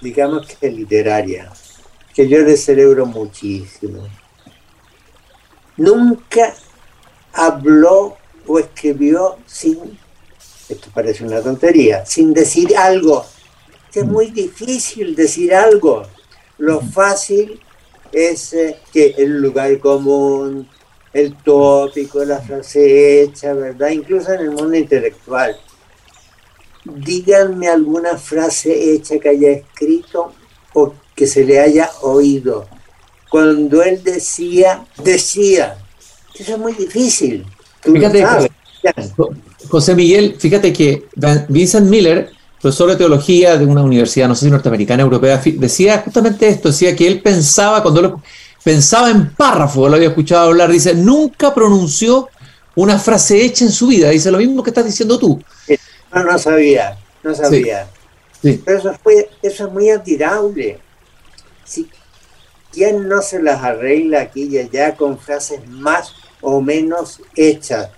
digamos 0.00 0.46
que 0.46 0.70
literaria, 0.70 1.50
que 2.14 2.28
yo 2.28 2.38
le 2.40 2.56
celebro 2.56 3.06
muchísimo. 3.06 4.06
Nunca 5.78 6.54
habló 7.32 8.16
o 8.46 8.58
escribió 8.58 9.38
sin, 9.46 9.98
esto 10.68 10.90
parece 10.92 11.24
una 11.24 11.40
tontería, 11.40 12.04
sin 12.04 12.34
decir 12.34 12.76
algo 12.76 13.24
es 13.98 14.06
muy 14.06 14.30
difícil 14.30 15.14
decir 15.14 15.54
algo. 15.54 16.02
Lo 16.58 16.80
fácil 16.80 17.60
es 18.12 18.52
eh, 18.52 18.78
que 18.92 19.14
el 19.18 19.40
lugar 19.40 19.78
común, 19.78 20.68
el 21.12 21.34
tópico, 21.36 22.24
la 22.24 22.40
frase 22.40 23.22
hecha, 23.22 23.52
¿verdad? 23.54 23.90
Incluso 23.90 24.32
en 24.32 24.40
el 24.40 24.50
mundo 24.50 24.76
intelectual. 24.76 25.56
Díganme 26.84 27.68
alguna 27.68 28.16
frase 28.16 28.92
hecha 28.92 29.18
que 29.18 29.28
haya 29.28 29.50
escrito 29.50 30.32
o 30.74 30.94
que 31.14 31.26
se 31.26 31.44
le 31.44 31.60
haya 31.60 31.90
oído. 32.02 32.66
Cuando 33.28 33.82
él 33.82 34.02
decía, 34.02 34.84
decía. 35.02 35.76
Eso 36.34 36.52
es 36.52 36.58
muy 36.58 36.72
difícil. 36.72 37.44
Fíjate, 37.82 38.24
José 39.68 39.94
Miguel, 39.94 40.36
fíjate 40.38 40.72
que 40.72 41.04
Vincent 41.48 41.88
Miller 41.88 42.30
profesor 42.60 42.90
de 42.90 42.96
teología 42.96 43.56
de 43.56 43.64
una 43.64 43.82
universidad, 43.82 44.28
no 44.28 44.34
sé 44.34 44.46
si 44.46 44.50
norteamericana, 44.50 45.02
europea, 45.02 45.40
decía 45.44 46.02
justamente 46.04 46.48
esto, 46.48 46.68
decía 46.68 46.94
que 46.94 47.06
él 47.06 47.22
pensaba, 47.22 47.82
cuando 47.82 48.02
lo, 48.02 48.22
pensaba 48.62 49.10
en 49.10 49.32
párrafo, 49.34 49.88
lo 49.88 49.94
había 49.94 50.08
escuchado 50.08 50.48
hablar, 50.48 50.70
dice, 50.70 50.94
nunca 50.94 51.54
pronunció 51.54 52.28
una 52.74 52.98
frase 52.98 53.44
hecha 53.44 53.64
en 53.64 53.72
su 53.72 53.88
vida, 53.88 54.10
dice 54.10 54.30
lo 54.30 54.38
mismo 54.38 54.62
que 54.62 54.70
estás 54.70 54.84
diciendo 54.84 55.18
tú. 55.18 55.40
No, 56.12 56.24
no 56.24 56.38
sabía, 56.38 56.98
no 57.22 57.34
sabía. 57.34 57.86
Pero 58.42 58.78
eso, 58.78 58.92
eso 59.42 59.66
es 59.66 59.72
muy 59.72 59.90
admirable. 59.90 60.78
Si, 61.64 61.88
¿Quién 62.72 63.08
no 63.08 63.22
se 63.22 63.42
las 63.42 63.62
arregla 63.62 64.22
aquí 64.22 64.44
y 64.44 64.58
allá 64.58 64.96
con 64.96 65.18
frases 65.18 65.66
más 65.68 66.14
o 66.40 66.60
menos 66.60 67.20
hechas? 67.34 67.90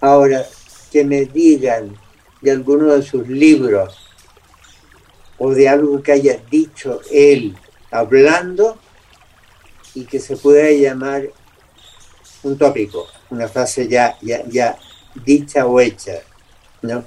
Ahora, 0.00 0.46
que 0.90 1.04
me 1.04 1.24
digan 1.24 1.96
de 2.40 2.50
alguno 2.50 2.92
de 2.92 3.02
sus 3.02 3.26
libros 3.26 3.96
o 5.38 5.50
de 5.52 5.68
algo 5.68 6.02
que 6.02 6.12
haya 6.12 6.40
dicho 6.50 7.00
él 7.10 7.56
hablando 7.90 8.78
y 9.94 10.04
que 10.04 10.20
se 10.20 10.36
pueda 10.36 10.70
llamar 10.70 11.28
un 12.42 12.58
tópico, 12.58 13.06
una 13.30 13.48
frase 13.48 13.88
ya, 13.88 14.16
ya, 14.20 14.44
ya 14.46 14.76
dicha 15.24 15.66
o 15.66 15.80
hecha, 15.80 16.22
¿no? 16.82 17.04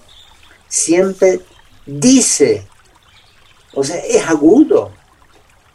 Siempre 0.67 1.41
dice, 1.85 2.67
o 3.73 3.83
sea, 3.83 3.97
es 3.97 4.25
agudo. 4.27 4.91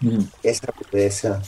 Mm. 0.01 0.21
Esa 0.43 0.67
agudeza 0.75 1.43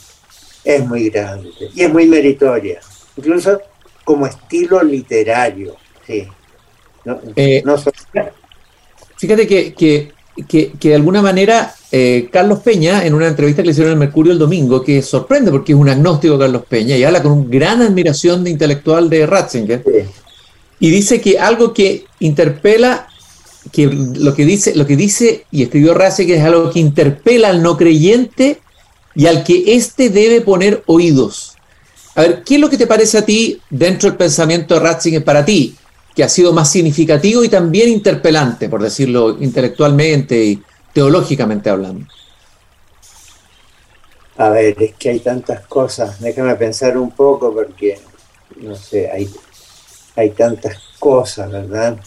es 0.63 0.85
muy 0.85 1.09
grande 1.09 1.49
y 1.73 1.81
es 1.81 1.91
muy 1.91 2.07
meritoria, 2.07 2.79
incluso 3.17 3.59
como 4.03 4.27
estilo 4.27 4.83
literario, 4.83 5.75
sí. 6.05 6.27
Eh, 7.35 7.63
fíjate 9.17 9.47
que, 9.47 10.11
de 10.79 10.95
alguna 10.95 11.21
manera 11.21 11.73
eh, 11.91 12.29
Carlos 12.31 12.59
Peña, 12.59 13.05
en 13.05 13.13
una 13.13 13.27
entrevista 13.27 13.61
que 13.61 13.67
le 13.67 13.71
hicieron 13.71 13.91
en 13.91 13.97
el 13.97 14.05
Mercurio 14.07 14.31
el 14.31 14.39
domingo, 14.39 14.83
que 14.83 15.01
sorprende 15.01 15.51
porque 15.51 15.73
es 15.73 15.77
un 15.77 15.89
agnóstico 15.89 16.39
Carlos 16.39 16.63
Peña 16.67 16.95
y 16.95 17.03
habla 17.03 17.21
con 17.21 17.49
gran 17.49 17.81
admiración 17.81 18.43
de 18.43 18.51
intelectual 18.51 19.09
de 19.09 19.25
Ratzinger, 19.25 19.83
y 20.79 20.89
dice 20.89 21.19
que 21.19 21.39
algo 21.39 21.73
que 21.73 22.05
interpela, 22.19 23.07
que 23.71 23.87
lo 23.87 24.35
que 24.35 24.45
dice, 24.45 24.75
lo 24.75 24.85
que 24.85 24.95
dice 24.95 25.45
y 25.51 25.63
escribió 25.63 25.93
Ratzinger 25.93 26.37
es 26.37 26.43
algo 26.43 26.69
que 26.69 26.79
interpela 26.79 27.49
al 27.49 27.63
no 27.63 27.77
creyente 27.77 28.59
y 29.15 29.27
al 29.27 29.43
que 29.43 29.75
éste 29.75 30.09
debe 30.09 30.41
poner 30.41 30.83
oídos. 30.87 31.55
A 32.15 32.21
ver, 32.21 32.43
¿qué 32.43 32.55
es 32.55 32.61
lo 32.61 32.69
que 32.69 32.77
te 32.77 32.87
parece 32.87 33.17
a 33.17 33.25
ti 33.25 33.59
dentro 33.69 34.09
del 34.09 34.17
pensamiento 34.17 34.75
de 34.75 34.79
Ratzinger 34.81 35.23
para 35.23 35.45
ti? 35.45 35.75
que 36.15 36.23
ha 36.23 36.29
sido 36.29 36.53
más 36.53 36.71
significativo 36.71 37.43
y 37.43 37.49
también 37.49 37.89
interpelante, 37.89 38.69
por 38.69 38.81
decirlo 38.81 39.37
intelectualmente 39.39 40.43
y 40.43 40.63
teológicamente 40.93 41.69
hablando? 41.69 42.05
A 44.37 44.49
ver, 44.49 44.81
es 44.81 44.93
que 44.95 45.09
hay 45.09 45.19
tantas 45.19 45.65
cosas, 45.67 46.19
déjame 46.19 46.55
pensar 46.55 46.97
un 46.97 47.11
poco 47.11 47.53
porque, 47.53 47.99
no 48.57 48.75
sé, 48.75 49.09
hay, 49.11 49.29
hay 50.15 50.31
tantas 50.31 50.77
cosas, 50.99 51.51
¿verdad? 51.51 51.97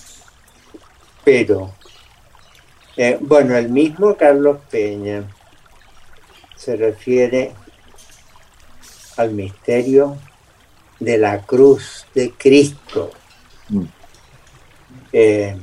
Pero, 1.26 1.75
eh, 2.97 3.18
bueno, 3.21 3.56
el 3.56 3.68
mismo 3.68 4.16
Carlos 4.16 4.59
Peña 4.71 5.25
se 6.54 6.76
refiere 6.76 7.52
al 9.16 9.33
misterio 9.33 10.18
de 11.00 11.18
la 11.18 11.42
cruz 11.42 12.06
de 12.14 12.30
Cristo. 12.30 13.11
Mm. 13.71 13.85
Eh, 15.12 15.56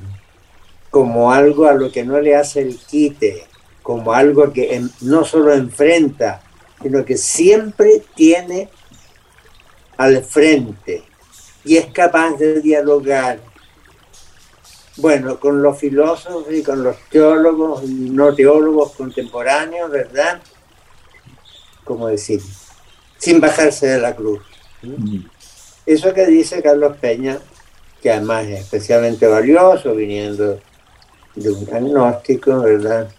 como 0.90 1.32
algo 1.32 1.66
a 1.66 1.74
lo 1.74 1.90
que 1.94 2.04
no 2.04 2.20
le 2.20 2.36
hace 2.36 2.60
el 2.60 2.78
quite, 2.78 3.48
como 3.82 4.12
algo 4.12 4.52
que 4.52 4.82
no 5.00 5.24
solo 5.24 5.54
enfrenta, 5.54 6.42
sino 6.82 7.06
que 7.06 7.16
siempre 7.16 8.04
tiene 8.16 8.68
al 9.96 10.26
frente 10.26 11.04
y 11.64 11.78
es 11.78 11.86
capaz 11.86 12.34
de 12.34 12.60
dialogar, 12.60 13.53
bueno, 14.98 15.40
con 15.40 15.62
los 15.62 15.78
filósofos 15.78 16.46
y 16.52 16.62
con 16.62 16.84
los 16.84 16.98
teólogos 17.10 17.84
y 17.84 18.10
no 18.12 18.34
teólogos 18.36 18.92
contemporáneos, 18.92 19.90
¿verdad? 19.90 20.42
Como 21.84 22.08
decir, 22.08 22.42
sin 23.18 23.42
bajarse 23.42 23.88
de 23.88 24.00
la 24.00 24.16
cruz. 24.16 24.42
Eso 25.86 26.14
que 26.14 26.26
dice 26.28 26.62
Carlos 26.62 26.98
Peña, 26.98 27.40
que 28.02 28.12
además 28.12 28.46
es 28.46 28.62
especialmente 28.62 29.26
valioso 29.28 29.96
viniendo 29.96 30.60
de 31.36 31.50
un 31.50 31.74
agnóstico, 31.74 32.62
¿verdad? 32.62 33.10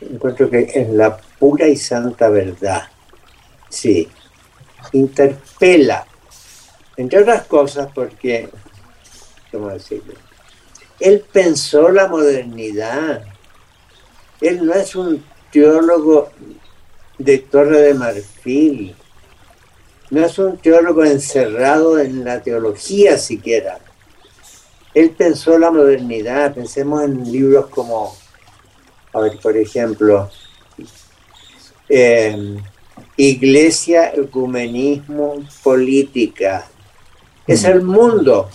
Encuentro 0.00 0.50
que 0.50 0.70
es 0.74 0.88
la 0.90 1.16
pura 1.16 1.68
y 1.68 1.76
santa 1.76 2.28
verdad. 2.28 2.88
Sí, 3.68 4.08
interpela, 4.92 6.06
entre 6.96 7.20
otras 7.20 7.46
cosas 7.46 7.88
porque, 7.94 8.48
¿cómo 9.52 9.68
decirlo? 9.68 10.27
Él 11.00 11.24
pensó 11.32 11.90
la 11.90 12.08
modernidad. 12.08 13.24
Él 14.40 14.64
no 14.66 14.74
es 14.74 14.96
un 14.96 15.24
teólogo 15.52 16.30
de 17.18 17.38
Torre 17.38 17.80
de 17.82 17.94
Marfil. 17.94 18.94
No 20.10 20.24
es 20.24 20.38
un 20.38 20.56
teólogo 20.56 21.04
encerrado 21.04 21.98
en 21.98 22.24
la 22.24 22.42
teología 22.42 23.18
siquiera. 23.18 23.78
Él 24.94 25.10
pensó 25.10 25.58
la 25.58 25.70
modernidad. 25.70 26.54
Pensemos 26.54 27.04
en 27.04 27.30
libros 27.30 27.66
como, 27.66 28.16
a 29.12 29.20
ver, 29.20 29.38
por 29.40 29.56
ejemplo, 29.56 30.30
eh, 31.88 32.56
Iglesia, 33.16 34.12
Ecumenismo, 34.14 35.44
Política. 35.62 36.66
Es 37.46 37.64
el 37.64 37.82
mundo. 37.82 38.48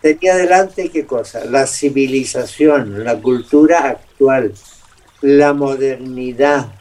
Tenía 0.00 0.36
delante 0.36 0.88
qué 0.88 1.04
cosa? 1.04 1.44
La 1.44 1.66
civilización, 1.66 3.04
la 3.04 3.20
cultura 3.20 3.86
actual, 3.86 4.52
la 5.20 5.52
modernidad. 5.52 6.72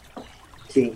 Sí. 0.70 0.94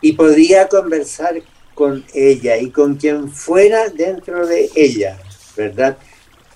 Y 0.00 0.12
podía 0.12 0.68
conversar 0.68 1.42
con 1.74 2.04
ella 2.14 2.56
y 2.56 2.70
con 2.70 2.94
quien 2.94 3.30
fuera 3.30 3.88
dentro 3.88 4.46
de 4.46 4.70
ella, 4.76 5.18
¿verdad? 5.56 5.96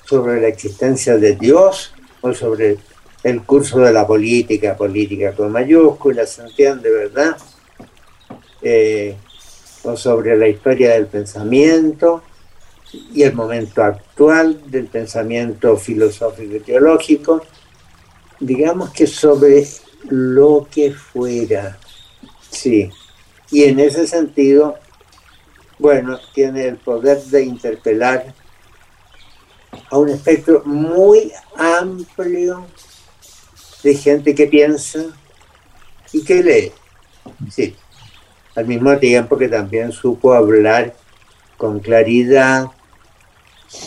Sobre 0.04 0.40
la 0.40 0.48
existencia 0.48 1.16
de 1.16 1.34
Dios 1.34 1.92
o 2.20 2.32
sobre 2.32 2.78
el 3.24 3.42
curso 3.42 3.80
de 3.80 3.92
la 3.92 4.06
política, 4.06 4.76
política 4.76 5.34
con 5.34 5.50
mayúsculas, 5.50 6.30
¿se 6.30 6.42
entiende, 6.42 6.88
verdad? 6.88 7.36
Eh, 8.62 9.16
o 9.82 9.96
sobre 9.96 10.36
la 10.36 10.46
historia 10.46 10.92
del 10.92 11.06
pensamiento 11.06 12.22
y 12.92 13.22
el 13.22 13.34
momento 13.34 13.82
actual 13.82 14.62
del 14.70 14.86
pensamiento 14.86 15.76
filosófico 15.76 16.56
y 16.56 16.60
teológico, 16.60 17.42
digamos 18.40 18.90
que 18.90 19.06
sobre 19.06 19.66
lo 20.08 20.66
que 20.70 20.92
fuera, 20.92 21.78
sí. 22.50 22.90
Y 23.50 23.64
en 23.64 23.80
ese 23.80 24.06
sentido, 24.06 24.76
bueno, 25.78 26.18
tiene 26.34 26.66
el 26.66 26.76
poder 26.76 27.22
de 27.24 27.44
interpelar 27.44 28.34
a 29.90 29.98
un 29.98 30.08
espectro 30.08 30.62
muy 30.64 31.32
amplio 31.56 32.66
de 33.82 33.94
gente 33.94 34.34
que 34.34 34.46
piensa 34.46 35.04
y 36.12 36.24
que 36.24 36.42
lee. 36.42 36.72
Sí 37.50 37.74
al 38.58 38.66
mismo 38.66 38.98
tiempo 38.98 39.38
que 39.38 39.48
también 39.48 39.92
supo 39.92 40.34
hablar 40.34 40.92
con 41.56 41.78
claridad 41.78 42.66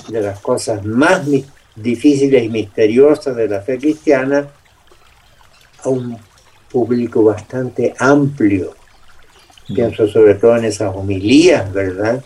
de 0.10 0.22
las 0.22 0.40
cosas 0.40 0.86
más 0.86 1.26
difíciles 1.76 2.44
y 2.44 2.50
misteriosas 2.50 3.36
de 3.36 3.48
la 3.48 3.62
fe 3.62 3.78
cristiana 3.78 4.48
a 5.84 5.90
un 5.90 6.18
público 6.70 7.24
bastante 7.24 7.94
amplio. 7.98 8.76
Pienso 9.68 10.08
sobre 10.08 10.36
todo 10.36 10.58
en 10.58 10.66
esas 10.66 10.96
homilías, 10.96 11.72
¿verdad? 11.72 12.24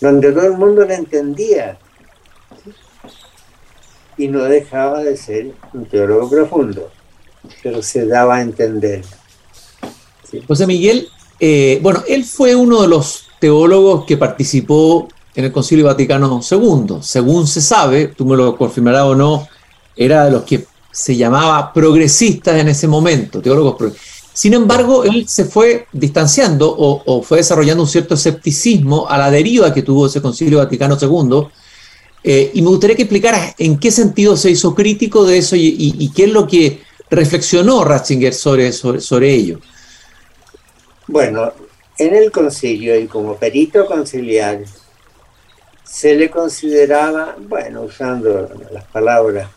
Donde 0.00 0.32
todo 0.32 0.46
el 0.46 0.52
mundo 0.52 0.84
la 0.84 0.94
entendía. 0.94 1.78
Y 4.16 4.28
no 4.28 4.44
dejaba 4.44 5.02
de 5.02 5.16
ser 5.16 5.52
un 5.72 5.86
teólogo 5.86 6.30
profundo, 6.30 6.90
pero 7.62 7.82
se 7.82 8.06
daba 8.06 8.36
a 8.36 8.42
entender. 8.42 9.04
José 10.46 10.66
Miguel, 10.66 11.08
eh, 11.40 11.78
bueno, 11.82 12.02
él 12.08 12.24
fue 12.24 12.54
uno 12.54 12.82
de 12.82 12.88
los 12.88 13.28
teólogos 13.40 14.04
que 14.04 14.16
participó 14.16 15.08
en 15.34 15.44
el 15.44 15.52
Concilio 15.52 15.86
Vaticano 15.86 16.40
II. 16.40 16.96
Según 17.00 17.46
se 17.46 17.60
sabe, 17.60 18.08
tú 18.08 18.24
me 18.24 18.36
lo 18.36 18.56
confirmarás 18.56 19.02
o 19.02 19.14
no, 19.14 19.48
era 19.96 20.24
de 20.26 20.30
los 20.30 20.44
que 20.44 20.64
se 20.90 21.16
llamaba 21.16 21.72
progresistas 21.72 22.60
en 22.60 22.68
ese 22.68 22.86
momento, 22.86 23.42
teólogos 23.42 23.92
Sin 24.32 24.54
embargo, 24.54 25.02
él 25.02 25.26
se 25.28 25.44
fue 25.44 25.86
distanciando 25.92 26.72
o, 26.76 27.22
fue 27.22 27.38
desarrollando 27.38 27.82
un 27.82 27.88
cierto 27.88 28.14
escepticismo 28.14 29.08
a 29.08 29.18
la 29.18 29.30
deriva 29.30 29.74
que 29.74 29.82
tuvo 29.82 30.06
ese 30.06 30.22
Concilio 30.22 30.58
Vaticano 30.58 30.96
II. 31.00 31.48
Eh, 32.22 32.52
y 32.54 32.62
me 32.62 32.68
gustaría 32.68 32.96
que 32.96 33.02
explicaras 33.02 33.54
en 33.58 33.78
qué 33.78 33.90
sentido 33.90 34.36
se 34.36 34.50
hizo 34.50 34.74
crítico 34.74 35.24
de 35.24 35.38
eso 35.38 35.56
y, 35.56 36.10
qué 36.14 36.24
es 36.24 36.30
lo 36.30 36.46
que 36.46 36.80
reflexionó 37.10 37.84
Ratzinger 37.84 38.32
sobre, 38.32 38.72
sobre 38.72 39.34
ello. 39.34 39.60
Bueno, 41.06 41.52
en 41.98 42.14
el 42.14 42.30
concilio 42.30 42.98
y 42.98 43.06
como 43.06 43.36
perito 43.36 43.86
conciliar 43.86 44.64
se 45.94 46.12
le 46.16 46.28
consideraba, 46.28 47.36
bueno, 47.38 47.82
usando 47.82 48.50
las 48.72 48.84
palabras 48.86 49.48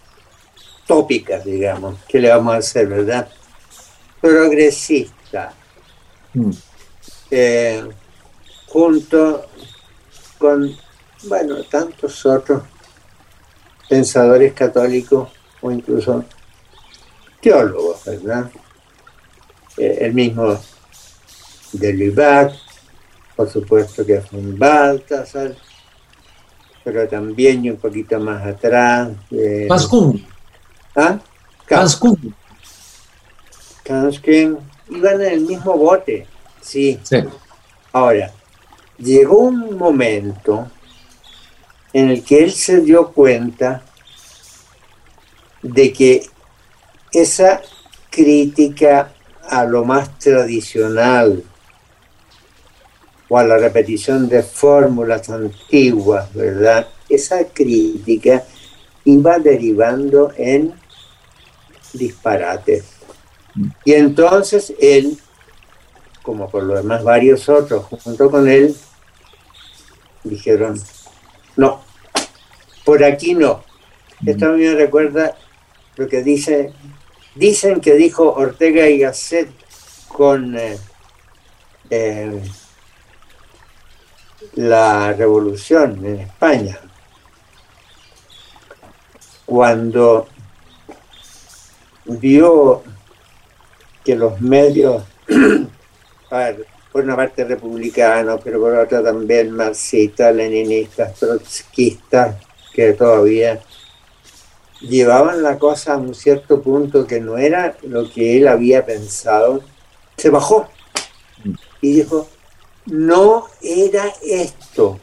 tópicas, 0.86 1.44
digamos, 1.44 1.98
¿qué 2.08 2.20
le 2.20 2.30
vamos 2.30 2.54
a 2.54 2.58
hacer, 2.58 2.88
verdad? 2.88 3.28
Progresista, 4.22 5.54
mm. 6.36 6.52
eh, 7.32 7.90
junto 8.68 9.50
con, 10.38 10.78
bueno, 11.24 11.64
tantos 11.64 12.24
otros 12.28 12.62
pensadores 13.90 14.54
católicos 14.54 15.30
o 15.60 15.72
incluso 15.72 16.24
teólogos, 17.42 18.06
¿verdad? 18.06 18.52
Eh, 19.76 19.98
el 20.02 20.14
mismo 20.14 20.56
de 21.72 21.94
Lubac, 21.94 22.54
por 23.36 23.50
supuesto 23.50 24.06
que 24.06 24.22
fue 24.22 24.38
un 24.38 24.56
Baltasar, 24.60 25.56
pero 26.88 27.06
también 27.06 27.66
y 27.66 27.70
un 27.70 27.76
poquito 27.76 28.18
más 28.18 28.46
atrás. 28.46 29.10
Eh, 29.30 29.66
¿Ah? 30.96 31.20
Pascún. 31.68 32.34
Iban 34.90 35.20
en 35.20 35.34
el 35.34 35.42
mismo 35.42 35.74
bote, 35.78 36.26
sí. 36.62 36.98
sí. 37.04 37.18
Ahora, 37.92 38.32
llegó 38.98 39.40
un 39.40 39.78
momento 39.78 40.72
en 41.92 42.10
el 42.10 42.24
que 42.24 42.46
él 42.46 42.54
se 42.54 42.80
dio 42.80 43.10
cuenta 43.12 43.84
de 45.62 45.92
que 45.92 46.26
esa 47.12 47.62
crítica 48.10 49.12
a 49.50 49.66
lo 49.66 49.84
más 49.84 50.18
tradicional 50.20 51.44
o 53.30 53.38
a 53.38 53.44
la 53.44 53.58
repetición 53.58 54.30
de 54.30 54.44
fórmulas 54.44 55.30
antiguas, 55.30 56.34
¿verdad? 56.34 56.88
Esa 57.10 57.46
crítica 57.46 58.44
iba 59.06 59.40
derivando 59.40 60.32
en 60.38 60.74
disparates. 61.94 62.86
Y 63.84 63.94
entonces 63.94 64.74
él, 64.80 65.18
como 66.22 66.50
por 66.50 66.64
lo 66.64 66.76
demás 66.76 67.04
varios 67.04 67.50
otros 67.50 67.86
junto 67.86 68.30
con 68.30 68.48
él, 68.48 68.76
dijeron, 70.24 70.80
no, 71.56 71.82
por 72.86 73.04
aquí 73.04 73.34
no. 73.34 73.64
Esto 74.26 74.48
a 74.48 74.50
mí 74.50 74.64
me 74.64 74.76
recuerda 74.76 75.36
lo 75.96 76.08
que 76.08 76.24
dice, 76.24 76.74
dicen 77.36 77.82
que 77.82 77.94
dijo 77.94 78.32
Ortega 78.34 78.88
y 78.88 79.00
Gasset 79.00 79.50
con 80.08 80.58
eh, 80.58 80.78
eh, 81.90 82.42
la 84.56 85.14
revolución 85.14 86.04
en 86.06 86.20
España, 86.22 86.80
cuando 89.46 90.28
vio 92.06 92.84
que 94.04 94.16
los 94.16 94.40
medios, 94.42 95.04
por 96.92 97.04
una 97.04 97.16
parte 97.16 97.44
republicanos, 97.46 98.42
pero 98.44 98.60
por 98.60 98.74
otra 98.74 99.04
también 99.04 99.52
marxistas, 99.52 100.34
leninistas, 100.34 101.14
trotskistas, 101.16 102.36
que 102.74 102.94
todavía 102.94 103.60
llevaban 104.82 105.42
la 105.42 105.58
cosa 105.58 105.94
a 105.94 105.98
un 105.98 106.14
cierto 106.14 106.62
punto 106.62 107.08
que 107.08 107.20
no 107.20 107.38
era 107.38 107.76
lo 107.84 108.10
que 108.12 108.38
él 108.38 108.48
había 108.48 108.86
pensado, 108.86 109.62
se 110.16 110.30
bajó. 110.30 110.68
Y 111.82 111.94
dijo, 111.94 112.28
no 112.88 113.48
era 113.62 114.12
esto, 114.24 115.00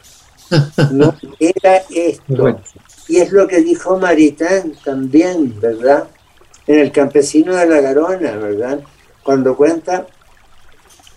no 0.91 1.15
era 1.39 1.83
esto. 1.89 2.59
Y 3.07 3.17
es 3.17 3.31
lo 3.31 3.47
que 3.47 3.61
dijo 3.61 3.97
Maritán 3.99 4.73
también, 4.83 5.59
¿verdad? 5.59 6.07
En 6.67 6.79
el 6.79 6.91
campesino 6.91 7.55
de 7.55 7.67
la 7.67 7.81
Garona, 7.81 8.35
¿verdad? 8.37 8.79
Cuando 9.23 9.55
cuenta 9.55 10.07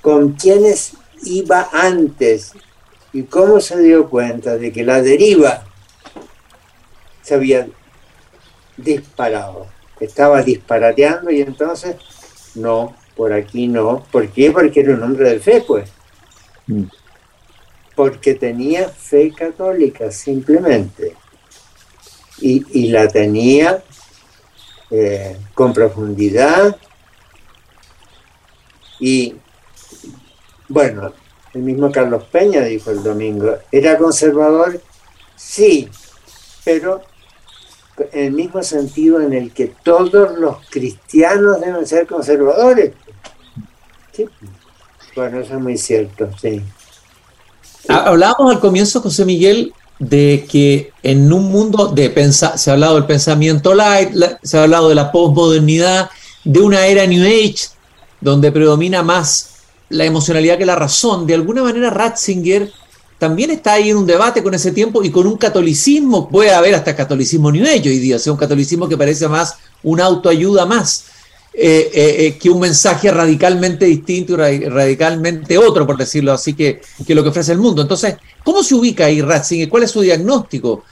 con 0.03 0.33
quiénes 0.33 0.93
iba 1.25 1.69
antes 1.73 2.53
y 3.13 3.23
cómo 3.25 3.61
se 3.61 3.81
dio 3.81 4.09
cuenta 4.09 4.57
de 4.57 4.71
que 4.71 4.85
la 4.85 5.01
deriva 5.01 5.65
se 7.23 7.35
había 7.35 7.67
disparado, 8.77 9.67
estaba 10.01 10.43
disparateando 10.43 11.31
y 11.31 11.41
entonces, 11.41 11.97
no, 12.55 12.95
por 13.17 13.33
aquí 13.33 13.67
no. 13.67 14.05
¿Por 14.13 14.29
qué? 14.29 14.51
Porque 14.51 14.81
era 14.81 14.95
un 14.95 15.03
hombre 15.03 15.31
de 15.31 15.41
fe, 15.41 15.65
pues. 15.67 15.91
Mm. 16.69 16.85
Porque 17.97 18.35
tenía 18.35 18.89
fe 18.89 19.33
católica, 19.33 20.13
simplemente. 20.13 21.17
Y, 22.41 22.89
la 22.91 23.09
tenía 23.09 23.83
eh, 24.91 25.37
con 25.55 25.73
profundidad. 25.73 26.77
Y 29.01 29.35
bueno, 30.69 31.13
el 31.55 31.63
mismo 31.63 31.91
Carlos 31.91 32.25
Peña 32.31 32.63
dijo 32.63 32.93
el 32.93 33.03
domingo, 33.03 33.59
¿era 33.73 33.99
conservador? 33.99 34.81
Sí, 35.35 35.89
pero 36.65 37.03
en 38.13 38.27
el 38.27 38.33
mismo 38.33 38.63
sentido 38.63 39.21
en 39.21 39.33
el 39.33 39.53
que 39.53 39.75
todos 39.83 40.39
los 40.39 40.59
cristianos 40.69 41.61
deben 41.61 41.87
ser 41.87 42.07
conservadores. 42.07 42.93
Bueno, 45.19 45.41
eso 45.41 45.55
es 45.55 45.61
muy 45.61 45.77
cierto, 45.77 46.31
sí. 46.41 46.63
Hablábamos 47.89 48.55
al 48.55 48.61
comienzo, 48.61 49.01
José 49.01 49.25
Miguel, 49.25 49.73
de 49.99 50.47
que 50.49 50.93
en 51.03 51.33
un 51.33 51.51
mundo 51.51 51.89
de 51.89 52.09
pensar, 52.09 52.57
se 52.57 52.71
ha 52.71 52.75
hablado 52.75 52.95
del 52.95 53.05
pensamiento 53.05 53.75
light, 53.75 54.11
se 54.45 54.57
ha 54.57 54.63
hablado 54.63 54.89
de 54.89 54.95
la 54.95 55.11
posmodernidad, 55.11 56.09
de 56.45 56.61
una 56.61 56.87
era 56.87 57.05
New 57.05 57.27
Age, 57.27 57.67
donde 58.21 58.53
predomina 58.53 59.03
más 59.03 59.57
la 59.89 60.05
emocionalidad 60.05 60.57
que 60.57 60.65
la 60.65 60.77
razón. 60.77 61.27
De 61.27 61.35
alguna 61.35 61.65
manera, 61.65 61.91
Ratzinger 61.91 62.71
también 63.19 63.51
está 63.51 63.73
ahí 63.73 63.91
en 63.91 63.97
un 63.97 64.07
debate 64.07 64.41
con 64.41 64.55
ese 64.55 64.71
tiempo 64.71 65.03
y 65.03 65.11
con 65.11 65.27
un 65.27 65.37
catolicismo, 65.37 66.29
puede 66.29 66.53
haber 66.53 66.77
hasta 66.77 66.95
catolicismo 66.95 67.51
New 67.51 67.65
Age 67.65 67.89
hoy 67.89 67.99
día, 67.99 68.15
o 68.15 68.19
sea, 68.21 68.33
un 68.33 68.39
catolicismo 68.39 68.89
que 68.89 68.97
parece 68.97 69.27
más 69.27 69.57
una 69.83 70.05
autoayuda 70.05 70.65
más. 70.65 71.07
Eh, 71.61 71.91
eh, 71.93 72.17
eh, 72.25 72.39
que 72.39 72.51
un 72.51 72.61
mensaje 72.61 73.11
radicalmente 73.11 73.85
distinto 73.85 74.35
y 74.49 74.61
radicalmente 74.69 75.59
otro, 75.59 75.85
por 75.89 75.97
decirlo 75.97 76.31
así, 76.31 76.55
que, 76.55 76.81
que, 77.05 77.17
lo 77.17 77.25
que 77.25 77.31
ofrece 77.31 77.51
el 77.51 77.59
mundo. 77.59 77.83
Entonces, 77.83 78.17
¿cómo 78.45 78.63
se 78.63 78.77
ubica 78.77 79.07
ahí 79.07 79.21
Ratzinger? 79.21 79.69
¿Cuál 79.69 79.83
es 79.83 79.91
su 79.91 80.01
diagnóstico 80.01 80.85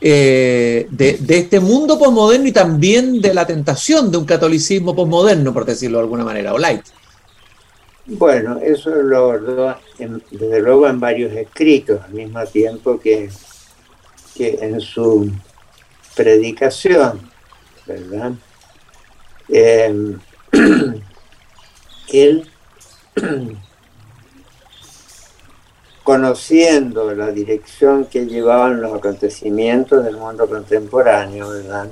de, 0.00 0.88
de, 0.90 1.38
este 1.38 1.60
mundo 1.60 2.00
posmoderno 2.00 2.48
y 2.48 2.52
también 2.52 3.20
de 3.20 3.32
la 3.32 3.46
tentación 3.46 4.10
de 4.10 4.18
un 4.18 4.24
catolicismo 4.24 4.92
posmoderno, 4.92 5.54
por 5.54 5.64
decirlo 5.64 5.98
de 5.98 6.02
alguna 6.02 6.24
manera, 6.24 6.52
o? 6.52 6.58
Bueno, 8.06 8.58
eso 8.58 8.90
lo 8.90 9.18
abordó 9.18 9.76
desde 10.32 10.60
luego 10.60 10.88
en 10.88 10.98
varios 10.98 11.32
escritos, 11.32 12.00
al 12.04 12.14
mismo 12.14 12.44
tiempo 12.46 12.98
que, 12.98 13.30
que 14.34 14.58
en 14.62 14.80
su 14.80 15.30
predicación, 16.16 17.20
¿verdad? 17.86 18.32
Em, 19.48 20.18
él, 22.12 22.48
conociendo 26.04 27.14
la 27.14 27.32
dirección 27.32 28.06
que 28.06 28.26
llevaban 28.26 28.80
los 28.80 28.94
acontecimientos 28.94 30.04
del 30.04 30.16
mundo 30.16 30.48
contemporáneo, 30.48 31.50
¿verdad? 31.50 31.88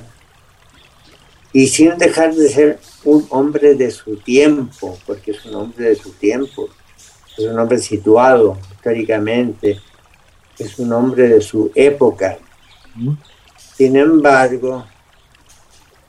Y 1.52 1.66
sin 1.68 1.96
dejar 1.96 2.34
de 2.34 2.48
ser 2.48 2.78
un 3.04 3.26
hombre 3.30 3.74
de 3.74 3.90
su 3.90 4.16
tiempo, 4.16 4.98
porque 5.06 5.30
es 5.32 5.44
un 5.46 5.54
hombre 5.54 5.90
de 5.90 5.96
su 5.96 6.12
tiempo, 6.12 6.68
es 7.36 7.44
un 7.44 7.58
hombre 7.58 7.78
situado 7.78 8.58
históricamente, 8.72 9.80
es 10.58 10.78
un 10.78 10.92
hombre 10.92 11.28
de 11.28 11.40
su 11.40 11.70
época. 11.74 12.38
Sin 13.76 13.96
embargo, 13.96 14.86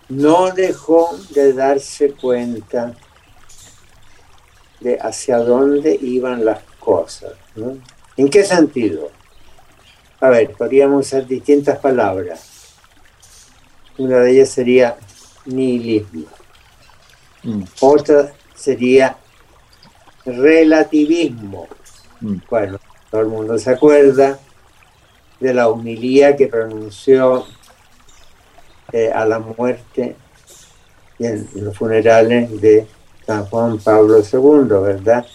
no 0.10 0.52
dejó 0.52 1.18
de 1.32 1.54
darse 1.54 2.12
cuenta 2.12 2.94
de 4.80 4.98
hacia 5.00 5.38
dónde 5.38 5.98
iban 6.02 6.46
las 6.46 6.60
cosas. 6.80 7.34
¿En 8.16 8.30
qué 8.30 8.44
sentido? 8.44 9.12
A 10.20 10.30
ver, 10.30 10.52
podríamos 10.52 11.06
usar 11.06 11.28
distintas 11.28 11.80
palabras. 11.80 12.74
Una 13.98 14.20
de 14.20 14.32
ellas 14.32 14.50
sería 14.50 14.98
nihilismo. 15.46 16.28
Mm. 17.44 17.64
Otra 17.82 18.32
sería 18.56 19.18
relativismo. 20.26 21.68
Mm. 22.22 22.36
Bueno, 22.50 22.80
todo 23.12 23.22
el 23.22 23.28
mundo 23.28 23.58
se 23.58 23.72
acuerda 23.72 24.40
de 25.40 25.54
la 25.54 25.70
humilía 25.70 26.36
que 26.36 26.48
pronunció 26.48 27.46
eh, 28.92 29.12
a 29.14 29.26
la 29.26 29.40
muerte 29.40 30.16
en, 31.20 31.50
los 31.56 31.78
funerales 31.78 32.62
de 32.62 32.88
San 33.26 33.46
Juan 33.46 33.80
Pablo 33.80 34.20
II, 34.20 34.68
¿verdad? 34.82 35.26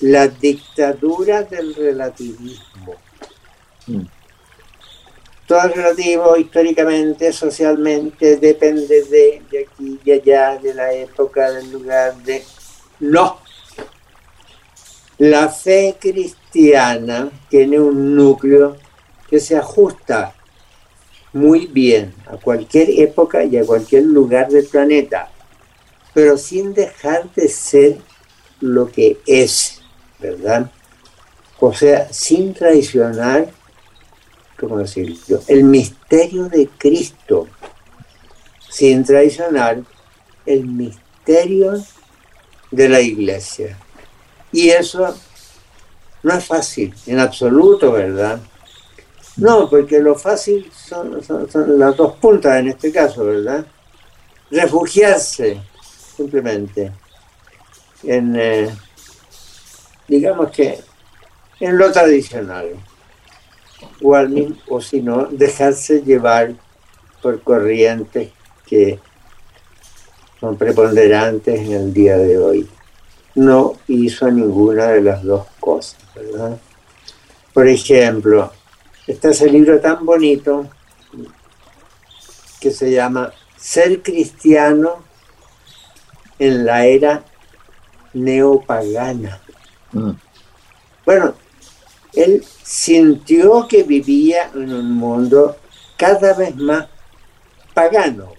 La 0.00 0.28
dictadura 0.28 1.42
del 1.42 1.74
relativismo. 1.74 2.94
Mm. 3.86 4.02
Todo 5.46 5.60
es 5.60 5.76
relativo 5.76 6.36
históricamente, 6.36 7.32
socialmente, 7.32 8.36
depende 8.36 9.02
de, 9.04 9.42
de 9.50 9.60
aquí 9.60 9.98
y 10.04 10.10
allá, 10.12 10.58
de 10.58 10.74
la 10.74 10.92
época, 10.92 11.50
del 11.50 11.72
lugar, 11.72 12.14
de... 12.16 12.44
No. 13.00 13.38
La 15.16 15.48
fe 15.48 15.96
cristiana 15.98 17.30
tiene 17.48 17.80
un 17.80 18.14
núcleo 18.14 18.76
que 19.28 19.40
se 19.40 19.56
ajusta 19.56 20.34
muy 21.32 21.66
bien 21.66 22.14
a 22.26 22.36
cualquier 22.36 22.90
época 22.90 23.44
y 23.44 23.56
a 23.56 23.64
cualquier 23.64 24.04
lugar 24.04 24.48
del 24.48 24.66
planeta, 24.66 25.30
pero 26.14 26.36
sin 26.36 26.74
dejar 26.74 27.32
de 27.34 27.48
ser 27.48 27.98
lo 28.60 28.90
que 28.90 29.18
es, 29.26 29.80
¿verdad? 30.18 30.70
O 31.60 31.72
sea, 31.74 32.12
sin 32.12 32.54
traicionar, 32.54 33.50
¿cómo 34.58 34.78
decirlo? 34.78 35.40
El 35.48 35.64
misterio 35.64 36.48
de 36.48 36.68
Cristo, 36.78 37.48
sin 38.68 39.04
traicionar 39.04 39.82
el 40.46 40.66
misterio 40.66 41.74
de 42.70 42.88
la 42.88 43.00
iglesia. 43.00 43.78
Y 44.52 44.70
eso 44.70 45.14
no 46.22 46.34
es 46.34 46.44
fácil, 46.44 46.94
en 47.06 47.18
absoluto, 47.18 47.92
¿verdad? 47.92 48.40
No, 49.38 49.70
porque 49.70 50.00
lo 50.00 50.16
fácil 50.16 50.70
son, 50.72 51.20
las 51.78 51.96
dos 51.96 52.16
puntas 52.16 52.58
en 52.58 52.68
este 52.68 52.90
caso, 52.90 53.24
¿verdad? 53.24 53.64
Refugiarse, 54.50 55.60
simplemente, 56.16 56.92
en, 58.02 58.34
eh, 58.36 58.68
digamos 60.08 60.50
que, 60.50 60.80
en 61.60 61.78
lo 61.78 61.92
tradicional. 61.92 62.70
O, 64.02 64.16
o 64.68 64.80
si 64.80 65.02
no, 65.02 65.26
dejarse 65.30 66.02
llevar 66.02 66.54
por 67.22 67.40
corrientes 67.42 68.30
que 68.66 68.98
son 70.40 70.56
preponderantes 70.56 71.60
en 71.60 71.72
el 71.72 71.94
día 71.94 72.16
de 72.16 72.38
hoy. 72.38 72.68
No 73.36 73.74
hizo 73.86 74.28
ninguna 74.32 74.88
de 74.88 75.02
las 75.02 75.22
dos 75.22 75.46
cosas, 75.60 76.00
¿verdad? 76.16 76.58
Por 77.52 77.68
ejemplo, 77.68 78.52
está 79.08 79.30
ese 79.30 79.50
libro 79.50 79.80
tan 79.80 80.04
bonito 80.04 80.68
que 82.60 82.70
se 82.70 82.92
llama 82.92 83.32
Ser 83.56 84.02
cristiano 84.02 85.02
en 86.38 86.64
la 86.64 86.84
era 86.86 87.24
neopagana. 88.12 89.40
Mm. 89.92 90.10
Bueno, 91.04 91.34
él 92.12 92.44
sintió 92.62 93.66
que 93.66 93.82
vivía 93.82 94.50
en 94.54 94.72
un 94.72 94.92
mundo 94.92 95.56
cada 95.96 96.34
vez 96.34 96.54
más 96.56 96.86
pagano. 97.74 98.32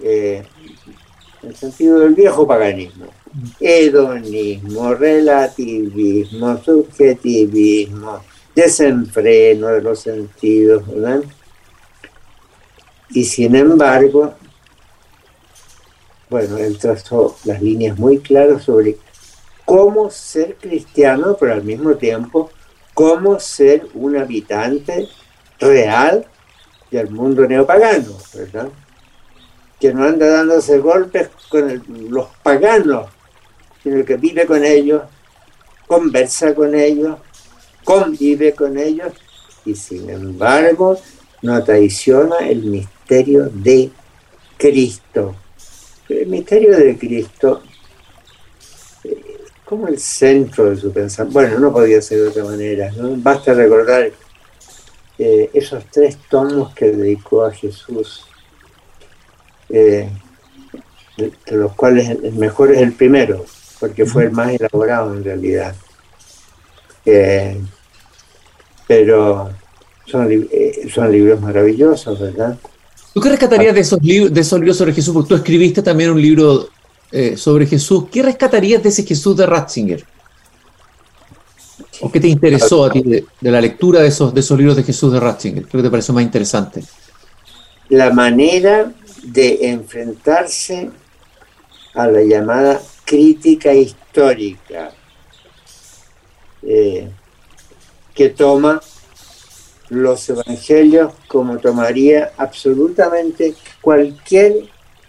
Eh, 0.00 0.46
en 1.42 1.48
el 1.48 1.56
sentido 1.56 1.98
del 2.00 2.14
viejo 2.14 2.46
paganismo 2.46 3.06
hedonismo, 3.60 4.94
relativismo, 4.94 6.62
subjetivismo, 6.62 8.20
desenfreno 8.54 9.68
de 9.68 9.82
los 9.82 10.00
sentidos, 10.00 10.86
¿verdad? 10.86 11.22
y 13.14 13.24
sin 13.24 13.54
embargo, 13.54 14.34
bueno, 16.28 16.58
él 16.58 16.76
trazó 16.78 17.36
las 17.44 17.62
líneas 17.62 17.96
muy 17.96 18.18
claras 18.18 18.64
sobre 18.64 18.98
cómo 19.64 20.10
ser 20.10 20.56
cristiano, 20.56 21.36
pero 21.38 21.52
al 21.52 21.62
mismo 21.62 21.94
tiempo 21.94 22.50
cómo 22.92 23.38
ser 23.38 23.86
un 23.94 24.16
habitante 24.16 25.08
real 25.60 26.26
del 26.90 27.10
mundo 27.10 27.46
neopagano, 27.46 28.16
¿verdad? 28.34 28.68
Que 29.78 29.94
no 29.94 30.04
anda 30.04 30.26
dándose 30.26 30.78
golpes 30.78 31.28
con 31.48 31.82
los 32.10 32.26
paganos, 32.42 33.10
sino 33.84 34.04
que 34.04 34.16
vive 34.16 34.46
con 34.46 34.64
ellos, 34.64 35.02
conversa 35.86 36.52
con 36.54 36.74
ellos, 36.74 37.18
convive 37.84 38.52
con 38.52 38.76
ellos 38.76 39.12
y 39.64 39.76
sin 39.76 40.10
embargo 40.10 40.98
no 41.42 41.62
traiciona 41.62 42.38
el 42.38 42.64
misterio 42.64 43.48
de 43.52 43.90
Cristo. 44.56 45.36
El 46.08 46.26
misterio 46.26 46.76
de 46.76 46.98
Cristo 46.98 47.62
como 49.64 49.88
el 49.88 49.98
centro 49.98 50.70
de 50.70 50.76
su 50.76 50.92
pensamiento. 50.92 51.40
Bueno, 51.40 51.58
no 51.58 51.72
podía 51.72 52.00
ser 52.02 52.20
de 52.20 52.28
otra 52.28 52.44
manera. 52.44 52.92
Basta 52.96 53.54
recordar 53.54 54.10
eh, 55.18 55.50
esos 55.52 55.84
tres 55.90 56.18
tomos 56.28 56.74
que 56.74 56.86
dedicó 56.90 57.44
a 57.44 57.50
Jesús, 57.52 58.26
eh, 59.68 60.08
de, 61.16 61.32
los 61.52 61.72
cuales 61.74 62.10
el 62.10 62.34
mejor 62.34 62.72
es 62.72 62.82
el 62.82 62.92
primero, 62.92 63.44
porque 63.80 64.06
fue 64.06 64.24
el 64.24 64.32
más 64.32 64.50
elaborado 64.50 65.14
en 65.14 65.24
realidad. 65.24 65.74
Eh, 67.04 67.60
pero 68.86 69.50
son, 70.06 70.48
son 70.92 71.12
libros 71.12 71.40
maravillosos, 71.40 72.20
¿verdad? 72.20 72.58
¿Tú 73.12 73.20
qué 73.20 73.28
rescatarías 73.30 73.74
de 73.74 73.80
esos, 73.80 74.02
libros, 74.02 74.34
de 74.34 74.40
esos 74.40 74.58
libros 74.58 74.76
sobre 74.76 74.92
Jesús? 74.92 75.14
Porque 75.14 75.28
tú 75.28 75.34
escribiste 75.36 75.82
también 75.82 76.10
un 76.10 76.20
libro 76.20 76.68
eh, 77.16 77.36
sobre 77.36 77.64
Jesús, 77.64 78.06
¿qué 78.10 78.24
rescatarías 78.24 78.82
de 78.82 78.88
ese 78.88 79.04
Jesús 79.04 79.36
de 79.36 79.46
Ratzinger? 79.46 80.04
¿O 82.00 82.10
qué 82.10 82.18
te 82.18 82.26
interesó 82.26 82.84
a 82.84 82.90
ti 82.90 83.02
de, 83.02 83.24
la 83.40 83.60
lectura 83.60 84.00
de 84.00 84.08
esos, 84.08 84.34
de 84.34 84.40
esos 84.40 84.58
libros 84.58 84.76
de 84.76 84.82
Jesús 84.82 85.12
de 85.12 85.20
Ratzinger? 85.20 85.64
¿Qué 85.64 85.80
te 85.80 85.90
pareció 85.90 86.12
más 86.12 86.24
interesante? 86.24 86.82
La 87.88 88.10
manera 88.12 88.92
de 89.22 89.70
enfrentarse 89.70 90.90
a 91.94 92.08
la 92.08 92.22
llamada 92.22 92.80
crítica 93.04 93.72
histórica 93.72 94.92
eh, 96.62 97.08
que 98.14 98.28
toma 98.30 98.80
los 99.90 100.28
evangelios 100.28 101.12
como 101.28 101.58
tomaría 101.58 102.32
absolutamente 102.36 103.54
cualquier 103.80 104.68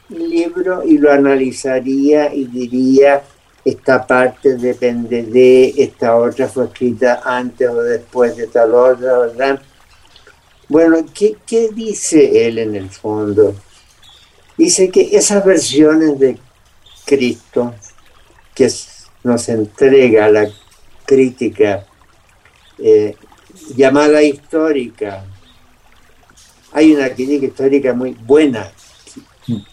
libro 0.09 0.83
y 0.83 0.97
lo 0.97 1.11
analizaría 1.11 2.33
y 2.33 2.45
diría 2.45 3.23
esta 3.63 4.05
parte 4.05 4.57
depende 4.57 5.23
de, 5.23 5.73
esta 5.77 6.15
otra 6.15 6.47
fue 6.47 6.65
escrita 6.65 7.21
antes 7.25 7.67
o 7.67 7.81
después 7.81 8.37
de 8.37 8.45
tal 8.45 8.75
otra, 8.75 9.17
¿verdad? 9.17 9.59
Bueno, 10.69 11.03
¿qué, 11.11 11.35
qué 11.47 11.69
dice 11.73 12.47
él 12.47 12.59
en 12.59 12.75
el 12.75 12.91
fondo? 12.91 13.55
Dice 14.55 14.89
que 14.91 15.17
esas 15.17 15.43
versiones 15.43 16.19
de 16.19 16.37
Cristo 17.05 17.75
que 18.53 18.69
nos 19.23 19.49
entrega 19.49 20.29
la 20.29 20.47
crítica 21.05 21.85
eh, 22.77 23.15
llamada 23.75 24.21
histórica, 24.23 25.25
hay 26.71 26.93
una 26.93 27.09
crítica 27.09 27.45
histórica 27.45 27.93
muy 27.93 28.11
buena 28.11 28.71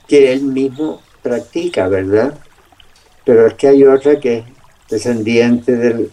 que 0.07 0.33
él 0.33 0.42
mismo 0.42 1.03
practica, 1.23 1.88
¿verdad? 1.88 2.38
Pero 3.25 3.47
es 3.47 3.55
que 3.55 3.68
hay 3.68 3.85
otra 3.85 4.21
que 4.21 4.38
es 4.38 4.45
descendiente 4.88 5.77
del 5.77 6.12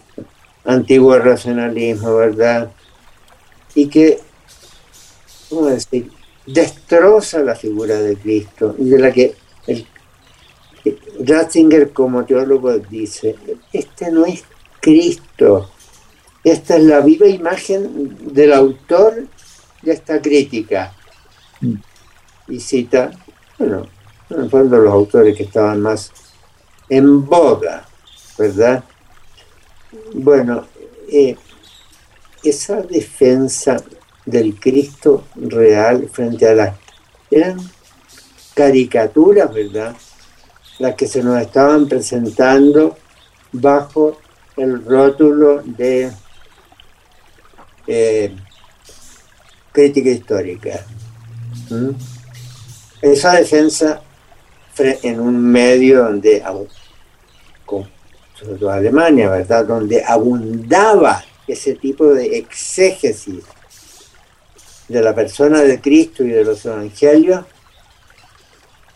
antiguo 0.64 1.18
racionalismo, 1.18 2.14
¿verdad? 2.16 2.70
Y 3.74 3.88
que, 3.88 4.20
¿cómo 5.48 5.66
decir?, 5.66 6.10
destroza 6.46 7.40
la 7.40 7.54
figura 7.54 7.96
de 7.98 8.16
Cristo 8.16 8.74
y 8.78 8.88
de 8.88 8.98
la 8.98 9.12
que 9.12 9.34
Ratzinger 11.20 11.92
como 11.92 12.24
teólogo 12.24 12.78
dice, 12.78 13.36
este 13.72 14.10
no 14.10 14.24
es 14.26 14.44
Cristo, 14.80 15.70
esta 16.42 16.76
es 16.76 16.84
la 16.84 17.00
viva 17.00 17.26
imagen 17.26 18.32
del 18.32 18.52
autor 18.52 19.26
de 19.82 19.92
esta 19.92 20.20
crítica. 20.20 20.92
Mm. 21.60 21.74
Y 22.48 22.60
cita 22.60 23.12
bueno, 23.60 23.86
fueron 24.48 24.70
los 24.70 24.92
autores 24.92 25.36
que 25.36 25.42
estaban 25.42 25.82
más 25.82 26.10
en 26.88 27.26
boga, 27.26 27.86
¿verdad? 28.38 28.82
Bueno, 30.14 30.66
eh, 31.12 31.36
esa 32.42 32.80
defensa 32.80 33.82
del 34.24 34.58
Cristo 34.58 35.24
real 35.36 36.08
frente 36.10 36.48
a 36.48 36.54
las... 36.54 36.76
eran 37.30 37.58
caricaturas, 38.54 39.52
¿verdad? 39.52 39.94
Las 40.80 40.96
que 40.96 41.06
se 41.06 41.22
nos 41.22 41.40
estaban 41.40 41.86
presentando 41.86 42.98
bajo 43.52 44.18
el 44.56 44.84
rótulo 44.84 45.62
de 45.64 46.10
eh, 47.86 48.34
crítica 49.72 50.10
histórica 50.10 50.84
esa 53.02 53.32
defensa 53.32 54.02
en 54.76 55.20
un 55.20 55.40
medio 55.42 56.04
donde, 56.04 56.42
sobre 57.64 58.58
todo 58.58 58.70
Alemania, 58.70 59.28
¿verdad?, 59.30 59.66
donde 59.66 60.02
abundaba 60.04 61.22
ese 61.46 61.74
tipo 61.74 62.06
de 62.06 62.38
exégesis 62.38 63.44
de 64.88 65.02
la 65.02 65.14
persona 65.14 65.60
de 65.60 65.80
Cristo 65.80 66.24
y 66.24 66.30
de 66.30 66.44
los 66.44 66.64
evangelios, 66.64 67.44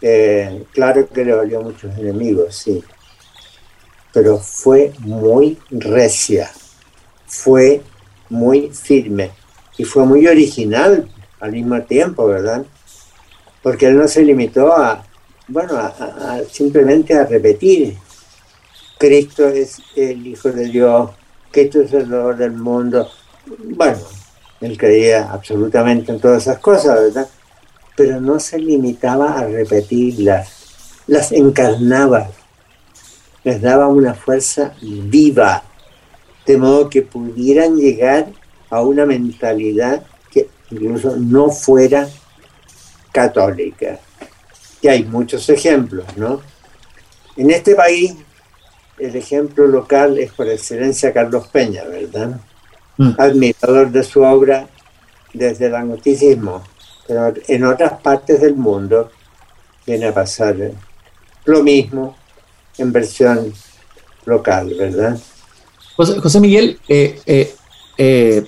eh, 0.07 0.64
claro 0.73 1.09
que 1.09 1.25
le 1.25 1.35
valió 1.35 1.62
muchos 1.62 1.97
enemigos, 1.97 2.57
sí, 2.57 2.85
pero 4.12 4.38
fue 4.38 4.93
muy 4.99 5.59
recia, 5.71 6.51
fue 7.27 7.83
muy 8.29 8.71
firme 8.71 9.31
y 9.79 9.85
fue 9.85 10.05
muy 10.05 10.27
original 10.27 11.09
al 11.40 11.53
mismo 11.53 11.81
tiempo, 11.83 12.27
¿verdad? 12.27 12.64
porque 13.64 13.87
él 13.87 13.97
no 13.97 14.07
se 14.07 14.23
limitó 14.23 14.77
a, 14.77 15.03
bueno, 15.49 15.75
a, 15.79 16.40
simplemente 16.51 17.14
a 17.14 17.25
repetir, 17.25 17.97
Cristo 18.99 19.49
es 19.49 19.79
el 19.97 20.27
Hijo 20.27 20.53
de 20.53 20.67
Dios, 20.67 21.11
Cristo 21.51 21.81
es 21.81 21.90
el 21.95 22.03
Salvador 22.03 22.37
del 22.37 22.53
mundo. 22.53 23.09
Bueno, 23.47 24.01
él 24.61 24.77
creía 24.77 25.33
absolutamente 25.33 26.12
en 26.12 26.21
todas 26.21 26.43
esas 26.43 26.59
cosas, 26.59 26.95
¿verdad? 26.95 27.27
Pero 27.96 28.20
no 28.20 28.40
se 28.40 28.59
limitaba 28.59 29.38
a 29.38 29.46
repetirlas, 29.46 31.02
las 31.07 31.33
encarnaba, 31.33 32.30
les 33.44 33.61
daba 33.61 33.88
una 33.88 34.14
fuerza 34.14 34.74
viva, 34.80 35.62
de 36.46 36.57
modo 36.57 36.90
que 36.90 37.02
pudieran 37.02 37.76
llegar 37.76 38.28
a 38.70 38.80
una 38.83 39.07
mentalidad 39.07 40.04
que 40.30 40.48
incluso 40.70 41.16
no 41.16 41.50
fuera 41.50 42.09
católica, 43.12 44.00
que 44.83 44.90
hay 44.90 45.04
muchos 45.04 45.48
ejemplos, 45.48 46.04
¿no? 46.16 46.40
En 47.37 47.50
este 47.50 47.74
país, 47.74 48.14
el 48.98 49.16
ejemplo 49.16 49.66
local 49.66 50.18
es 50.18 50.33
por 50.33 50.48
excelencia 50.48 51.12
Carlos 51.12 51.48
Peña, 51.48 51.85
¿verdad? 51.85 52.40
Mm. 52.96 53.11
Admirador 53.18 53.90
de 53.90 54.02
su 54.02 54.22
obra 54.22 54.68
desde 55.33 55.66
el 55.66 55.74
agnosticismo, 55.74 56.62
pero 57.07 57.33
en 57.49 57.64
otras 57.64 58.01
partes 58.01 58.40
del 58.40 58.55
mundo 58.55 59.11
viene 59.87 60.07
a 60.07 60.14
pasar 60.14 60.57
lo 61.45 61.62
mismo 61.62 62.17
en 62.79 62.93
versión 62.93 63.53
local, 64.25 64.75
¿verdad? 64.79 65.19
José, 65.97 66.40
Miguel, 66.40 66.79
eh, 66.88 67.21
eh, 67.25 67.55
eh, 67.97 68.45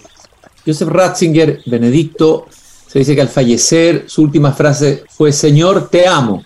Joseph 0.64 0.88
Ratzinger, 0.88 1.60
Benedicto, 1.66 2.46
se 2.88 2.98
dice 2.98 3.14
que 3.14 3.20
al 3.20 3.28
fallecer 3.28 4.04
su 4.08 4.22
última 4.22 4.52
frase 4.52 5.04
fue 5.08 5.32
Señor, 5.32 5.88
te 5.88 6.08
amo. 6.08 6.44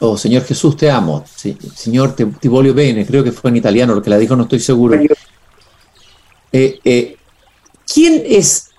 O 0.00 0.18
Señor 0.18 0.44
Jesús, 0.44 0.76
te 0.76 0.90
amo. 0.90 1.24
Sí, 1.34 1.56
señor 1.74 2.14
Tibolio 2.14 2.74
Bene, 2.74 3.06
creo 3.06 3.24
que 3.24 3.32
fue 3.32 3.50
en 3.50 3.56
italiano 3.56 3.94
lo 3.94 4.02
que 4.02 4.10
la 4.10 4.18
dijo, 4.18 4.36
no 4.36 4.42
estoy 4.42 4.60
seguro. 4.60 5.00
Eh, 6.52 7.16
¿Quién 7.92 8.22
es, 8.26 8.70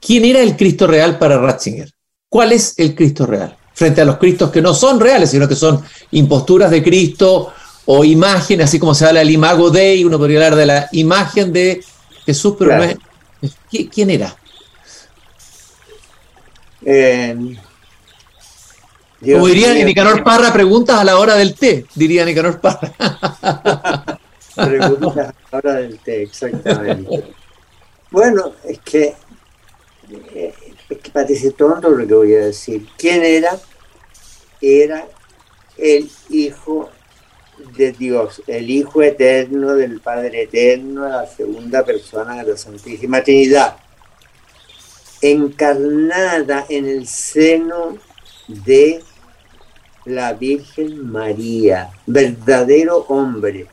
quién 0.00 0.24
era 0.24 0.40
el 0.40 0.56
Cristo 0.56 0.86
real 0.86 1.18
para 1.18 1.38
Ratzinger? 1.38 1.90
¿Cuál 2.28 2.52
es 2.52 2.74
el 2.78 2.94
Cristo 2.94 3.26
real? 3.26 3.56
Frente 3.74 4.00
a 4.00 4.04
los 4.04 4.18
Cristos 4.18 4.50
que 4.50 4.62
no 4.62 4.74
son 4.74 5.00
reales, 5.00 5.30
sino 5.30 5.48
que 5.48 5.54
son 5.54 5.82
imposturas 6.12 6.70
de 6.70 6.82
Cristo 6.82 7.52
o 7.86 8.04
imagen, 8.04 8.60
así 8.60 8.78
como 8.78 8.94
se 8.94 9.06
habla 9.06 9.20
del 9.20 9.30
imago 9.30 9.70
Dei, 9.70 10.04
uno 10.04 10.18
podría 10.18 10.38
hablar 10.38 10.56
de 10.56 10.66
la 10.66 10.88
imagen 10.92 11.52
de 11.52 11.82
Jesús, 12.24 12.54
pero 12.58 12.76
no 12.76 12.84
es. 12.84 12.96
¿Quién 13.90 14.10
era? 14.10 14.36
Eh, 16.84 17.56
Como 19.20 19.46
diría 19.46 19.74
Nicanor 19.74 20.22
Parra, 20.22 20.52
preguntas 20.52 20.98
a 20.98 21.04
la 21.04 21.18
hora 21.18 21.34
del 21.34 21.54
té, 21.54 21.86
diría 21.94 22.24
Nicanor 22.24 22.60
Parra. 22.60 22.92
preguntas 24.54 25.16
a 25.16 25.34
la 25.52 25.58
hora 25.58 25.74
del 25.74 25.98
té, 25.98 26.22
exactamente. 26.22 27.34
bueno, 28.10 28.52
es 28.64 28.78
que, 28.80 29.14
eh, 30.34 30.54
es 30.88 30.98
que 30.98 31.10
parece 31.10 31.52
tonto 31.52 31.90
lo 31.90 32.06
que 32.06 32.14
voy 32.14 32.34
a 32.34 32.46
decir. 32.46 32.86
¿Quién 32.96 33.22
era? 33.22 33.58
Era 34.60 35.06
el 35.76 36.10
Hijo 36.28 36.90
de 37.76 37.92
Dios, 37.92 38.42
el 38.46 38.70
Hijo 38.70 39.02
eterno 39.02 39.74
del 39.74 40.00
Padre 40.00 40.42
eterno, 40.42 41.08
la 41.08 41.26
segunda 41.26 41.84
persona 41.84 42.42
de 42.42 42.52
la 42.52 42.56
Santísima 42.56 43.22
Trinidad, 43.22 43.76
encarnada 45.20 46.66
en 46.68 46.86
el 46.88 47.06
seno 47.06 47.98
de 48.48 49.02
la 50.06 50.32
Virgen 50.32 51.10
María, 51.10 51.90
verdadero 52.06 53.04
hombre. 53.08 53.66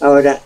Ahora, 0.00 0.40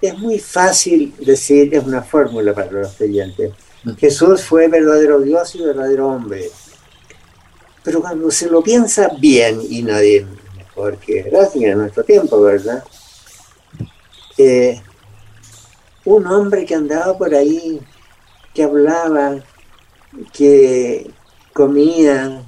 es 0.00 0.18
muy 0.18 0.38
fácil 0.38 1.14
decir, 1.18 1.74
es 1.74 1.84
una 1.84 2.02
fórmula 2.02 2.54
para 2.54 2.70
los 2.70 2.92
creyentes. 2.92 3.52
Mm. 3.86 3.94
Jesús 3.94 4.42
fue 4.42 4.66
verdadero 4.66 5.20
Dios 5.20 5.54
y 5.54 5.62
verdadero 5.62 6.08
hombre. 6.08 6.50
Pero 7.84 8.00
cuando 8.00 8.30
se 8.32 8.50
lo 8.50 8.60
piensa 8.60 9.10
bien, 9.16 9.60
y 9.70 9.82
nadie 9.84 10.26
mejor 10.56 10.98
que 10.98 11.30
Ratzinger 11.30 11.70
en 11.70 11.78
nuestro 11.78 12.02
tiempo, 12.02 12.40
¿verdad? 12.40 12.82
Eh, 14.36 14.82
un 16.04 16.26
hombre 16.26 16.66
que 16.66 16.74
andaba 16.74 17.16
por 17.16 17.32
ahí, 17.32 17.80
que 18.52 18.64
hablaba, 18.64 19.36
que 20.32 21.08
comía, 21.52 22.42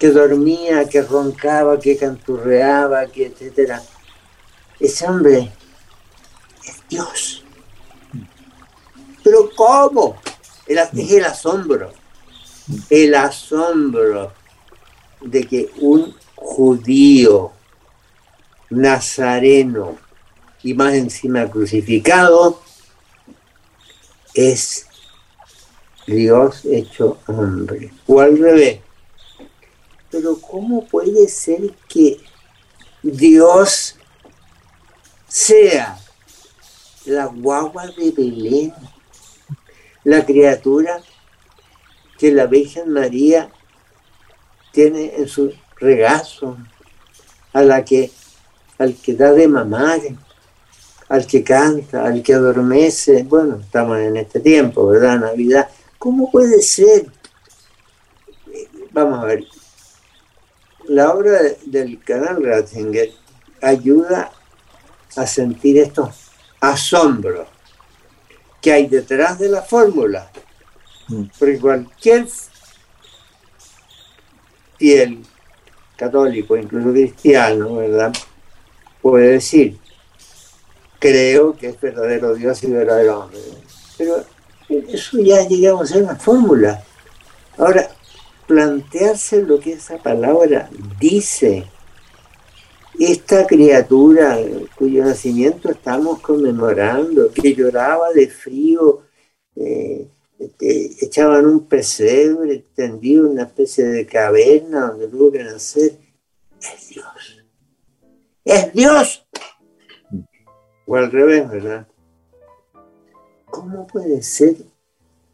que 0.00 0.10
dormía, 0.10 0.88
que 0.88 1.02
roncaba, 1.02 1.78
que 1.78 1.96
canturreaba, 1.96 3.06
que 3.06 3.26
etcétera. 3.26 3.80
Ese 4.80 5.06
hombre 5.06 5.52
es 6.66 6.88
Dios. 6.88 7.44
Pero 9.22 9.48
¿cómo? 9.54 10.16
Es 10.78 11.10
el 11.12 11.24
asombro. 11.24 11.92
El 12.88 13.14
asombro 13.14 14.32
de 15.20 15.46
que 15.46 15.70
un 15.78 16.14
judío 16.36 17.52
nazareno 18.70 19.98
y 20.62 20.74
más 20.74 20.94
encima 20.94 21.50
crucificado 21.50 22.60
es 24.34 24.86
Dios 26.06 26.64
hecho 26.64 27.18
hombre. 27.26 27.92
O 28.06 28.20
al 28.20 28.38
revés. 28.38 28.80
Pero 30.10 30.40
¿cómo 30.40 30.84
puede 30.86 31.28
ser 31.28 31.72
que 31.88 32.20
Dios 33.02 33.96
sea 35.26 35.98
la 37.04 37.26
guagua 37.26 37.86
de 37.86 38.10
Belén, 38.10 38.74
la 40.04 40.24
criatura 40.24 41.00
que 42.18 42.32
la 42.32 42.46
Virgen 42.46 42.92
María 42.92 43.50
tiene 44.72 45.16
en 45.16 45.28
su 45.28 45.52
regazo, 45.76 46.56
a 47.52 47.62
la 47.62 47.84
que, 47.84 48.10
al 48.78 48.94
que 48.94 49.14
da 49.14 49.32
de 49.32 49.48
mamar, 49.48 50.00
al 51.08 51.26
que 51.26 51.42
canta, 51.42 52.04
al 52.04 52.22
que 52.22 52.34
adormece. 52.34 53.24
Bueno, 53.24 53.56
estamos 53.56 53.98
en 53.98 54.16
este 54.16 54.40
tiempo, 54.40 54.86
¿verdad? 54.86 55.18
Navidad. 55.18 55.68
¿Cómo 55.98 56.30
puede 56.30 56.62
ser? 56.62 57.10
Vamos 58.92 59.18
a 59.22 59.26
ver. 59.26 59.44
La 60.84 61.12
obra 61.12 61.40
del 61.66 62.02
canal 62.04 62.42
Ratzinger 62.44 63.10
ayuda 63.60 64.30
a 65.16 65.26
sentir 65.26 65.78
estos 65.78 66.14
asombros 66.60 67.48
que 68.60 68.72
hay 68.72 68.86
detrás 68.86 69.38
de 69.38 69.48
la 69.48 69.62
fórmula. 69.62 70.30
Mm. 71.08 71.24
Porque 71.38 71.58
cualquier 71.58 72.26
fiel 74.78 75.22
católico, 75.96 76.56
incluso 76.56 76.92
cristiano, 76.92 77.76
¿verdad? 77.76 78.12
Puede 79.02 79.32
decir, 79.32 79.78
creo 80.98 81.56
que 81.56 81.68
es 81.68 81.80
verdadero 81.80 82.34
Dios 82.34 82.62
y 82.62 82.70
verdadero 82.70 83.20
hombre. 83.20 83.40
Pero 83.98 84.24
eso 84.88 85.18
ya 85.18 85.46
llegamos 85.46 85.92
a 85.92 85.98
una 85.98 86.16
fórmula. 86.16 86.82
Ahora, 87.58 87.90
plantearse 88.46 89.42
lo 89.42 89.60
que 89.60 89.74
esa 89.74 89.98
palabra 89.98 90.70
dice. 90.98 91.66
Esta 93.00 93.46
criatura 93.46 94.38
cuyo 94.76 95.02
nacimiento 95.02 95.70
estamos 95.70 96.20
conmemorando, 96.20 97.32
que 97.32 97.54
lloraba 97.54 98.10
de 98.12 98.28
frío, 98.28 99.04
eh, 99.56 100.06
echaban 101.00 101.46
un 101.46 101.66
pesebre 101.66 102.66
tendido 102.74 103.24
en 103.24 103.32
una 103.32 103.44
especie 103.44 103.86
de 103.86 104.04
caverna 104.04 104.88
donde 104.88 105.08
tuvo 105.08 105.32
que 105.32 105.42
nacer. 105.42 105.92
Es 106.60 106.90
Dios. 106.90 107.44
Es 108.44 108.72
Dios. 108.74 109.26
O 110.86 110.94
al 110.94 111.10
revés, 111.10 111.48
¿verdad? 111.48 111.88
¿Cómo 113.46 113.86
puede 113.86 114.22
ser 114.22 114.56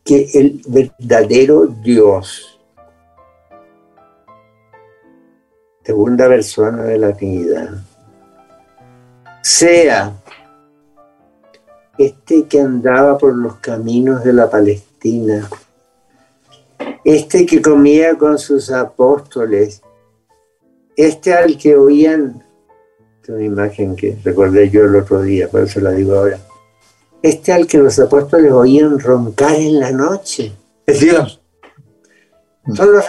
que 0.04 0.30
el 0.34 0.62
verdadero 0.68 1.66
Dios, 1.66 2.55
segunda 5.86 6.26
persona 6.28 6.82
de 6.82 6.98
la 6.98 7.12
Trinidad, 7.12 7.70
sea 9.40 10.12
este 11.96 12.44
que 12.44 12.60
andaba 12.60 13.16
por 13.16 13.34
los 13.34 13.56
caminos 13.56 14.24
de 14.24 14.32
la 14.32 14.50
Palestina? 14.50 15.48
este 17.06 17.46
que 17.46 17.62
comía 17.62 18.18
con 18.18 18.36
sus 18.36 18.72
apóstoles, 18.72 19.80
este 20.96 21.32
al 21.32 21.56
que 21.56 21.76
oían, 21.76 22.44
es 23.22 23.28
una 23.28 23.44
imagen 23.44 23.94
que 23.94 24.18
recordé 24.24 24.68
yo 24.70 24.84
el 24.84 24.96
otro 24.96 25.22
día, 25.22 25.48
por 25.48 25.60
eso 25.60 25.78
la 25.78 25.92
digo 25.92 26.16
ahora, 26.16 26.40
este 27.22 27.52
al 27.52 27.68
que 27.68 27.78
los 27.78 27.96
apóstoles 28.00 28.50
oían 28.50 28.98
roncar 28.98 29.54
en 29.54 29.78
la 29.78 29.92
noche, 29.92 30.52
es 30.84 30.98
Dios. 30.98 31.40
Son 32.74 32.92
los 32.92 33.04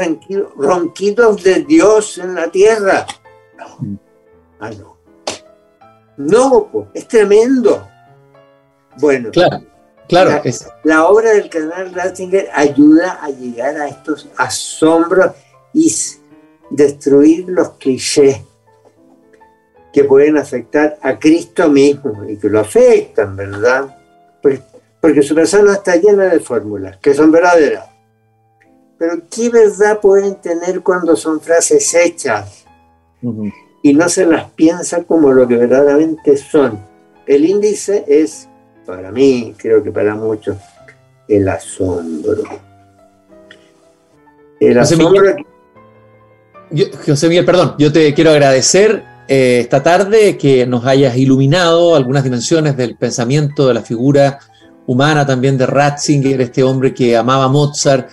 ronquidos 0.56 1.44
de 1.44 1.64
Dios 1.64 2.18
en 2.20 2.36
la 2.36 2.50
tierra. 2.50 3.06
No, 3.58 4.00
ah, 4.60 4.72
no. 4.72 4.98
No, 6.18 6.92
es 6.94 7.08
tremendo. 7.08 7.88
Bueno, 9.00 9.32
claro. 9.32 9.64
Claro. 10.08 10.42
La, 10.44 10.54
la 10.84 11.08
obra 11.08 11.32
del 11.32 11.50
canal 11.50 11.94
Ratzinger 11.94 12.50
ayuda 12.54 13.20
a 13.22 13.30
llegar 13.30 13.76
a 13.78 13.90
estos 13.90 14.30
asombros 14.38 15.32
y 15.74 15.94
destruir 16.70 17.46
los 17.50 17.72
clichés 17.72 18.42
que 19.92 20.04
pueden 20.04 20.38
afectar 20.38 20.98
a 21.02 21.18
Cristo 21.20 21.70
mismo 21.70 22.24
y 22.28 22.38
que 22.38 22.50
lo 22.50 22.60
afectan, 22.60 23.36
¿verdad? 23.36 23.98
Porque, 24.42 24.62
porque 25.02 25.22
su 25.22 25.36
persona 25.36 25.74
está 25.74 25.96
llena 25.96 26.26
de 26.26 26.40
fórmulas 26.40 26.98
que 26.98 27.14
son 27.14 27.32
verdaderas. 27.32 27.97
Pero 28.98 29.22
¿qué 29.30 29.50
verdad 29.50 30.00
pueden 30.00 30.36
tener 30.36 30.82
cuando 30.82 31.16
son 31.16 31.40
frases 31.40 31.94
hechas 31.94 32.66
y 33.84 33.94
no 33.94 34.10
se 34.10 34.26
las 34.26 34.50
piensa 34.52 35.04
como 35.04 35.32
lo 35.32 35.48
que 35.48 35.56
verdaderamente 35.56 36.38
son? 36.38 36.80
El 37.26 37.46
índice 37.46 38.06
es 38.08 38.48
para 38.86 39.12
mí, 39.12 39.54
creo 39.58 39.84
que 39.84 39.92
para 39.92 40.16
muchos, 40.16 40.58
el 41.28 41.48
asombro. 41.48 42.44
El 44.60 44.80
José 44.80 44.96
asombro. 44.96 45.36
Miguel, 46.72 46.92
José 47.06 47.28
Miguel, 47.28 47.46
perdón, 47.46 47.76
yo 47.78 47.92
te 47.92 48.14
quiero 48.14 48.32
agradecer 48.32 49.04
eh, 49.28 49.60
esta 49.62 49.84
tarde 49.84 50.38
que 50.38 50.66
nos 50.66 50.86
hayas 50.86 51.18
iluminado 51.18 51.96
algunas 51.96 52.24
dimensiones 52.24 52.78
del 52.78 52.96
pensamiento, 52.96 53.68
de 53.68 53.74
la 53.74 53.82
figura 53.82 54.40
humana 54.88 55.26
también 55.26 55.58
de 55.58 55.66
Ratzinger, 55.66 56.40
este 56.40 56.64
hombre 56.64 56.94
que 56.94 57.16
amaba 57.16 57.50
Mozart, 57.50 58.10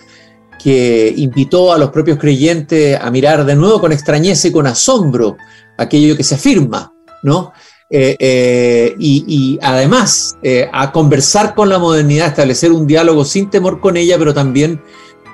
que 0.65 1.13
invitó 1.17 1.71
a 1.71 1.77
los 1.77 1.91
propios 1.91 2.17
creyentes 2.17 2.99
a 2.99 3.11
mirar 3.11 3.45
de 3.45 3.55
nuevo 3.55 3.79
con 3.79 3.91
extrañeza 3.91 4.47
y 4.47 4.51
con 4.51 4.65
asombro 4.65 5.37
aquello 5.77 6.17
que 6.17 6.23
se 6.23 6.33
afirma, 6.33 6.91
¿no? 7.21 7.53
Eh, 7.91 8.15
eh, 8.17 8.95
y, 8.97 9.59
además 9.61 10.39
eh, 10.41 10.67
a 10.73 10.91
conversar 10.91 11.53
con 11.53 11.69
la 11.69 11.77
modernidad, 11.77 12.29
establecer 12.29 12.71
un 12.71 12.87
diálogo 12.87 13.25
sin 13.25 13.51
temor 13.51 13.79
con 13.79 13.95
ella, 13.95 14.17
pero 14.17 14.33
también 14.33 14.81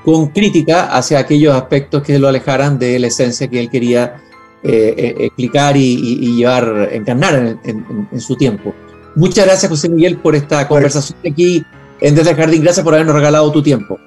con 0.03 0.27
crítica 0.31 0.93
hacia 0.93 1.19
aquellos 1.19 1.55
aspectos 1.55 2.03
que 2.03 2.19
lo 2.19 2.27
alejaran 2.27 2.77
de 2.77 2.99
la 2.99 3.07
esencia 3.07 3.47
que 3.47 3.61
él 3.61 3.69
quería 3.69 4.21
explicar 4.63 5.77
y, 5.77 6.35
llevar, 6.35 6.89
encarnar 6.91 7.57
en, 7.63 8.19
su 8.19 8.35
tiempo. 8.35 8.75
Muchas 9.15 9.45
gracias, 9.45 9.69
José 9.69 9.87
Miguel, 9.87 10.17
por 10.17 10.35
esta 10.35 10.67
conversación 10.67 11.17
aquí 11.25 11.63
en 12.01 12.15
Desde 12.15 12.31
el 12.31 12.35
Jardín. 12.35 12.63
Gracias 12.63 12.83
por 12.83 12.93
habernos 12.93 13.15
regalado 13.15 13.49
tu 13.49 13.63
tiempo. 13.63 13.97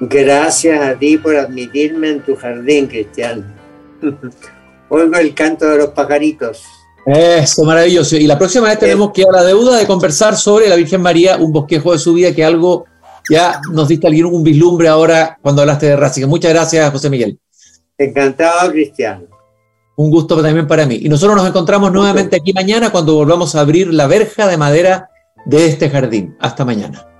Gracias 0.00 0.80
a 0.80 0.98
ti 0.98 1.16
por 1.16 1.36
admitirme 1.36 2.10
en 2.10 2.20
tu 2.20 2.36
jardín, 2.36 2.86
Cristian. 2.86 3.54
Oigo 4.88 5.16
el 5.16 5.34
canto 5.34 5.66
de 5.68 5.78
los 5.78 5.88
pajaritos. 5.88 6.64
Eso, 7.06 7.64
maravilloso. 7.64 8.16
Y 8.16 8.26
la 8.26 8.38
próxima 8.38 8.68
vez 8.68 8.78
tenemos 8.78 9.12
que 9.12 9.22
a 9.22 9.32
la 9.32 9.44
deuda 9.44 9.78
de 9.78 9.86
conversar 9.86 10.36
sobre 10.36 10.68
la 10.68 10.76
Virgen 10.76 11.00
María, 11.00 11.36
un 11.36 11.52
bosquejo 11.52 11.92
de 11.92 11.98
su 11.98 12.14
vida, 12.14 12.34
que 12.34 12.44
algo 12.44 12.84
ya 13.30 13.60
nos 13.72 13.88
diste 13.88 14.08
un 14.24 14.42
vislumbre 14.42 14.88
ahora 14.88 15.38
cuando 15.40 15.62
hablaste 15.62 15.86
de 15.86 15.96
Racing. 15.96 16.26
Muchas 16.26 16.52
gracias, 16.52 16.90
José 16.90 17.08
Miguel. 17.10 17.38
Encantado, 17.96 18.70
Cristian. 18.70 19.26
Un 19.96 20.10
gusto 20.10 20.40
también 20.42 20.66
para 20.66 20.84
mí. 20.84 20.98
Y 21.02 21.08
nosotros 21.08 21.36
nos 21.36 21.48
encontramos 21.48 21.90
nuevamente 21.90 22.36
aquí 22.36 22.52
mañana 22.52 22.90
cuando 22.90 23.14
volvamos 23.14 23.54
a 23.54 23.60
abrir 23.60 23.92
la 23.92 24.06
verja 24.06 24.46
de 24.46 24.56
madera 24.56 25.08
de 25.46 25.66
este 25.66 25.88
jardín. 25.88 26.36
Hasta 26.38 26.64
mañana. 26.64 27.15